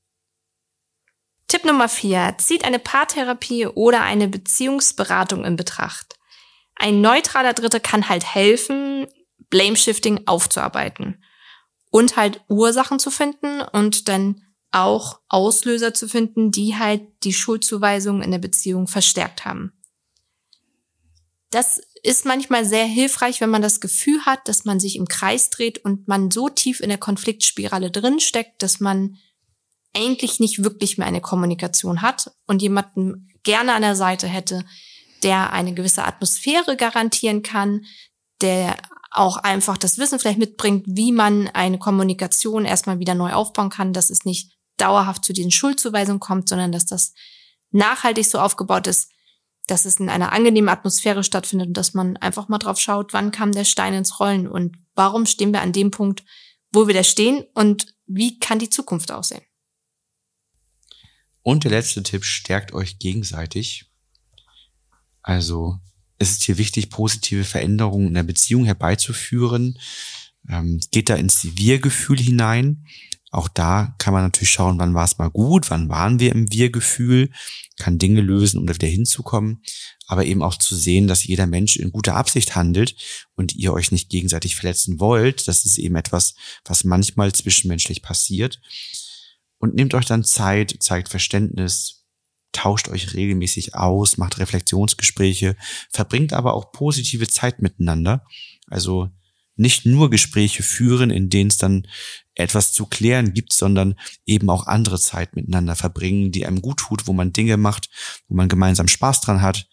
Tipp 1.47 1.63
Nummer 1.63 1.87
vier. 1.87 2.35
Zieht 2.37 2.65
eine 2.65 2.79
Paartherapie 2.79 3.67
oder 3.67 4.01
eine 4.01 4.27
Beziehungsberatung 4.27 5.45
in 5.45 5.55
Betracht. 5.55 6.15
Ein 6.75 7.01
neutraler 7.01 7.53
Dritter 7.53 7.79
kann 7.79 8.09
halt 8.09 8.35
helfen, 8.35 9.07
Blame-Shifting 9.49 10.27
aufzuarbeiten 10.27 11.23
und 11.89 12.17
halt 12.17 12.41
Ursachen 12.49 12.99
zu 12.99 13.11
finden 13.11 13.61
und 13.61 14.07
dann 14.07 14.43
auch 14.71 15.21
Auslöser 15.29 15.93
zu 15.93 16.07
finden, 16.09 16.51
die 16.51 16.75
halt 16.75 17.01
die 17.23 17.33
Schuldzuweisung 17.33 18.21
in 18.21 18.31
der 18.31 18.39
Beziehung 18.39 18.87
verstärkt 18.87 19.45
haben. 19.45 19.71
Das 21.49 21.81
ist 22.03 22.25
manchmal 22.25 22.65
sehr 22.65 22.85
hilfreich, 22.85 23.39
wenn 23.39 23.49
man 23.49 23.61
das 23.61 23.79
Gefühl 23.79 24.25
hat, 24.25 24.47
dass 24.49 24.65
man 24.65 24.81
sich 24.81 24.97
im 24.97 25.07
Kreis 25.07 25.49
dreht 25.49 25.83
und 25.83 26.07
man 26.07 26.29
so 26.29 26.49
tief 26.49 26.81
in 26.81 26.89
der 26.89 26.97
Konfliktspirale 26.97 27.89
drin 27.89 28.19
steckt, 28.19 28.61
dass 28.61 28.81
man 28.81 29.17
eigentlich 29.95 30.39
nicht 30.39 30.63
wirklich 30.63 30.97
mehr 30.97 31.07
eine 31.07 31.21
Kommunikation 31.21 32.01
hat 32.01 32.31
und 32.45 32.61
jemanden 32.61 33.29
gerne 33.43 33.73
an 33.73 33.81
der 33.81 33.95
Seite 33.95 34.27
hätte, 34.27 34.65
der 35.23 35.53
eine 35.53 35.73
gewisse 35.73 36.03
Atmosphäre 36.03 36.77
garantieren 36.77 37.41
kann, 37.41 37.85
der 38.41 38.77
auch 39.11 39.37
einfach 39.37 39.77
das 39.77 39.97
Wissen 39.97 40.19
vielleicht 40.19 40.37
mitbringt, 40.37 40.85
wie 40.87 41.11
man 41.11 41.47
eine 41.49 41.79
Kommunikation 41.79 42.65
erstmal 42.65 42.99
wieder 42.99 43.15
neu 43.15 43.33
aufbauen 43.33 43.69
kann, 43.69 43.93
dass 43.93 44.09
es 44.09 44.25
nicht 44.25 44.51
dauerhaft 44.77 45.25
zu 45.25 45.33
diesen 45.33 45.51
Schuldzuweisungen 45.51 46.19
kommt, 46.19 46.49
sondern 46.49 46.71
dass 46.71 46.85
das 46.85 47.13
nachhaltig 47.71 48.25
so 48.25 48.39
aufgebaut 48.39 48.87
ist, 48.87 49.11
dass 49.65 49.85
es 49.85 49.99
in 49.99 50.09
einer 50.09 50.31
angenehmen 50.31 50.69
Atmosphäre 50.69 51.23
stattfindet 51.23 51.69
und 51.69 51.77
dass 51.77 51.93
man 51.93 52.15
einfach 52.17 52.47
mal 52.47 52.57
drauf 52.57 52.79
schaut, 52.79 53.13
wann 53.13 53.31
kam 53.31 53.51
der 53.51 53.65
Stein 53.65 53.93
ins 53.93 54.19
Rollen 54.19 54.47
und 54.47 54.77
warum 54.95 55.25
stehen 55.25 55.51
wir 55.51 55.61
an 55.61 55.73
dem 55.73 55.91
Punkt, 55.91 56.23
wo 56.71 56.87
wir 56.87 56.93
da 56.93 57.03
stehen 57.03 57.45
und 57.53 57.87
wie 58.05 58.39
kann 58.39 58.59
die 58.59 58.69
Zukunft 58.69 59.11
aussehen. 59.11 59.41
Und 61.47 61.63
der 61.63 61.71
letzte 61.71 62.03
Tipp, 62.03 62.25
stärkt 62.25 62.73
euch 62.73 62.99
gegenseitig. 62.99 63.85
Also 65.21 65.79
es 66.17 66.31
ist 66.31 66.43
hier 66.43 66.57
wichtig, 66.57 66.89
positive 66.89 67.45
Veränderungen 67.45 68.07
in 68.07 68.15
der 68.15 68.23
Beziehung 68.23 68.65
herbeizuführen. 68.65 69.79
Ähm, 70.49 70.81
geht 70.91 71.07
da 71.07 71.15
ins 71.15 71.47
Wir-Gefühl 71.55 72.19
hinein. 72.19 72.85
Auch 73.31 73.47
da 73.47 73.95
kann 73.97 74.13
man 74.13 74.23
natürlich 74.23 74.49
schauen, 74.49 74.77
wann 74.77 74.93
war 74.93 75.05
es 75.05 75.19
mal 75.19 75.29
gut, 75.29 75.69
wann 75.69 75.87
waren 75.87 76.19
wir 76.19 76.33
im 76.33 76.51
Wir-Gefühl, 76.51 77.31
kann 77.77 77.97
Dinge 77.97 78.19
lösen, 78.19 78.59
um 78.59 78.67
da 78.67 78.75
wieder 78.75 78.89
hinzukommen, 78.89 79.61
aber 80.05 80.25
eben 80.25 80.43
auch 80.43 80.57
zu 80.57 80.75
sehen, 80.75 81.07
dass 81.07 81.23
jeder 81.23 81.47
Mensch 81.47 81.77
in 81.77 81.93
guter 81.93 82.17
Absicht 82.17 82.57
handelt 82.57 82.97
und 83.35 83.55
ihr 83.55 83.71
euch 83.71 83.93
nicht 83.93 84.09
gegenseitig 84.09 84.57
verletzen 84.57 84.99
wollt. 84.99 85.47
Das 85.47 85.63
ist 85.63 85.77
eben 85.77 85.95
etwas, 85.95 86.35
was 86.65 86.83
manchmal 86.83 87.31
zwischenmenschlich 87.31 88.01
passiert. 88.01 88.59
Und 89.59 89.75
nehmt 89.75 89.93
euch 89.93 90.05
dann 90.05 90.23
Zeit, 90.23 90.75
zeigt 90.79 91.09
Verständnis, 91.09 92.05
tauscht 92.51 92.89
euch 92.89 93.13
regelmäßig 93.13 93.75
aus, 93.75 94.17
macht 94.17 94.39
Reflexionsgespräche, 94.39 95.55
verbringt 95.91 96.33
aber 96.33 96.53
auch 96.53 96.71
positive 96.71 97.27
Zeit 97.27 97.61
miteinander. 97.61 98.25
Also 98.67 99.09
nicht 99.55 99.85
nur 99.85 100.09
Gespräche 100.09 100.63
führen, 100.63 101.09
in 101.09 101.29
denen 101.29 101.49
es 101.49 101.57
dann 101.57 101.87
etwas 102.35 102.73
zu 102.73 102.85
klären 102.85 103.33
gibt, 103.33 103.53
sondern 103.53 103.95
eben 104.25 104.49
auch 104.49 104.67
andere 104.67 104.99
Zeit 104.99 105.35
miteinander 105.35 105.75
verbringen, 105.75 106.31
die 106.31 106.45
einem 106.45 106.61
gut 106.61 106.77
tut, 106.79 107.07
wo 107.07 107.13
man 107.13 107.33
Dinge 107.33 107.57
macht, 107.57 107.89
wo 108.27 108.35
man 108.35 108.47
gemeinsam 108.47 108.87
Spaß 108.87 109.21
dran 109.21 109.41
hat 109.41 109.67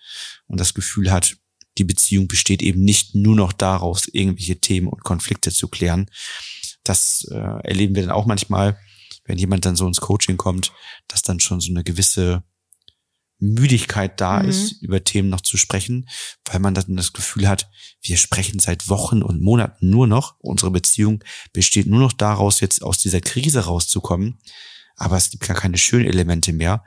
und 0.46 0.58
das 0.58 0.72
Gefühl 0.72 1.12
hat, 1.12 1.36
die 1.76 1.84
Beziehung 1.84 2.28
besteht 2.28 2.62
eben 2.62 2.82
nicht 2.82 3.14
nur 3.14 3.36
noch 3.36 3.52
daraus, 3.52 4.08
irgendwelche 4.08 4.60
Themen 4.60 4.88
und 4.88 5.04
Konflikte 5.04 5.50
zu 5.50 5.68
klären. 5.68 6.10
Das 6.84 7.26
äh, 7.30 7.34
erleben 7.34 7.94
wir 7.94 8.02
dann 8.02 8.12
auch 8.12 8.26
manchmal, 8.26 8.78
wenn 9.24 9.38
jemand 9.38 9.64
dann 9.64 9.76
so 9.76 9.86
ins 9.86 10.00
Coaching 10.00 10.36
kommt, 10.36 10.72
dass 11.08 11.22
dann 11.22 11.40
schon 11.40 11.60
so 11.60 11.70
eine 11.70 11.84
gewisse 11.84 12.42
Müdigkeit 13.38 14.20
da 14.20 14.42
mhm. 14.42 14.48
ist, 14.48 14.82
über 14.82 15.04
Themen 15.04 15.28
noch 15.28 15.40
zu 15.40 15.56
sprechen, 15.56 16.08
weil 16.44 16.60
man 16.60 16.74
dann 16.74 16.96
das 16.96 17.12
Gefühl 17.12 17.48
hat, 17.48 17.68
wir 18.00 18.16
sprechen 18.16 18.58
seit 18.58 18.88
Wochen 18.88 19.22
und 19.22 19.40
Monaten 19.40 19.90
nur 19.90 20.06
noch. 20.06 20.36
Unsere 20.38 20.70
Beziehung 20.70 21.22
besteht 21.52 21.86
nur 21.86 22.00
noch 22.00 22.12
daraus, 22.12 22.60
jetzt 22.60 22.82
aus 22.82 22.98
dieser 22.98 23.20
Krise 23.20 23.60
rauszukommen. 23.60 24.38
Aber 24.96 25.16
es 25.16 25.30
gibt 25.30 25.46
gar 25.46 25.56
keine 25.56 25.78
schönen 25.78 26.06
Elemente 26.06 26.52
mehr. 26.52 26.84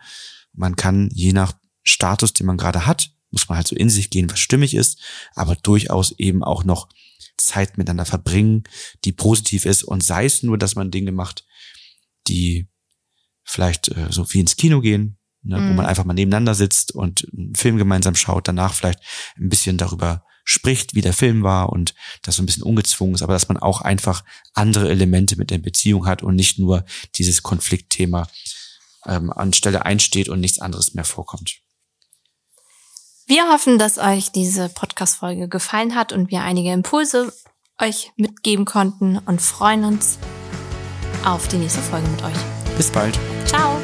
Man 0.54 0.76
kann 0.76 1.10
je 1.14 1.34
nach 1.34 1.54
Status, 1.84 2.34
den 2.34 2.48
man 2.48 2.58
gerade 2.58 2.86
hat, 2.86 3.12
muss 3.32 3.50
man 3.50 3.58
halt 3.58 3.68
so 3.68 3.76
in 3.76 3.90
sich 3.90 4.10
gehen, 4.10 4.30
was 4.32 4.40
stimmig 4.40 4.74
ist, 4.74 5.00
aber 5.36 5.56
durchaus 5.56 6.12
eben 6.18 6.44
auch 6.44 6.64
noch 6.64 6.90
Zeit 7.38 7.78
miteinander 7.78 8.06
verbringen, 8.06 8.64
die 9.06 9.12
positiv 9.12 9.66
ist 9.66 9.84
und 9.84 10.04
sei 10.04 10.26
es 10.26 10.44
nur, 10.44 10.58
dass 10.58 10.76
man 10.76 10.92
Dinge 10.92 11.12
macht, 11.12 11.46
die 12.28 12.68
vielleicht 13.44 13.90
äh, 13.90 14.08
so 14.10 14.32
wie 14.34 14.40
ins 14.40 14.58
Kino 14.58 14.82
gehen, 14.82 15.18
ne, 15.44 15.60
mhm. 15.60 15.70
wo 15.70 15.74
man 15.74 15.86
einfach 15.86 16.06
mal 16.06 16.14
nebeneinander 16.14 16.56
sitzt 16.56 16.94
und 16.94 17.28
einen 17.36 17.56
Film 17.56 17.78
gemeinsam 17.78 18.16
schaut, 18.16 18.48
danach 18.48 18.74
vielleicht 18.74 19.00
ein 19.38 19.50
bisschen 19.50 19.78
darüber 19.78 20.24
spricht, 20.44 20.96
wie 20.96 21.02
der 21.02 21.14
Film 21.14 21.44
war 21.44 21.70
und 21.70 21.94
das 22.22 22.38
so 22.38 22.44
ein 22.44 22.46
bisschen 22.46 22.64
ungezwungen 22.64 23.16
ist, 23.16 23.22
aber 23.22 23.34
dass 23.34 23.50
man 23.50 23.58
auch 23.58 23.82
einfach 23.82 24.24
andere 24.54 24.90
Elemente 24.90 25.36
mit 25.36 25.52
der 25.52 25.58
Beziehung 25.58 26.06
hat 26.06 26.24
und 26.24 26.36
nicht 26.36 26.58
nur 26.58 26.86
dieses 27.16 27.44
Konfliktthema 27.44 28.30
ähm, 29.06 29.32
anstelle 29.32 29.86
einsteht 29.86 30.30
und 30.30 30.40
nichts 30.40 30.60
anderes 30.60 30.94
mehr 30.94 31.04
vorkommt. 31.04 31.60
Wir 33.26 33.50
hoffen, 33.52 33.78
dass 33.78 33.98
euch 33.98 34.32
diese 34.32 34.70
Podcast-Folge 34.70 35.50
gefallen 35.50 35.96
hat 35.96 36.14
und 36.14 36.32
wir 36.32 36.44
einige 36.44 36.72
Impulse 36.72 37.34
euch 37.78 38.14
mitgeben 38.16 38.64
konnten 38.64 39.18
und 39.18 39.42
freuen 39.42 39.84
uns 39.84 40.18
auf 41.26 41.48
die 41.48 41.58
nächste 41.58 41.82
Folge 41.82 42.08
mit 42.10 42.24
euch. 42.24 42.38
Bis 42.78 42.92
bald. 42.92 43.20
Ciao. 43.46 43.78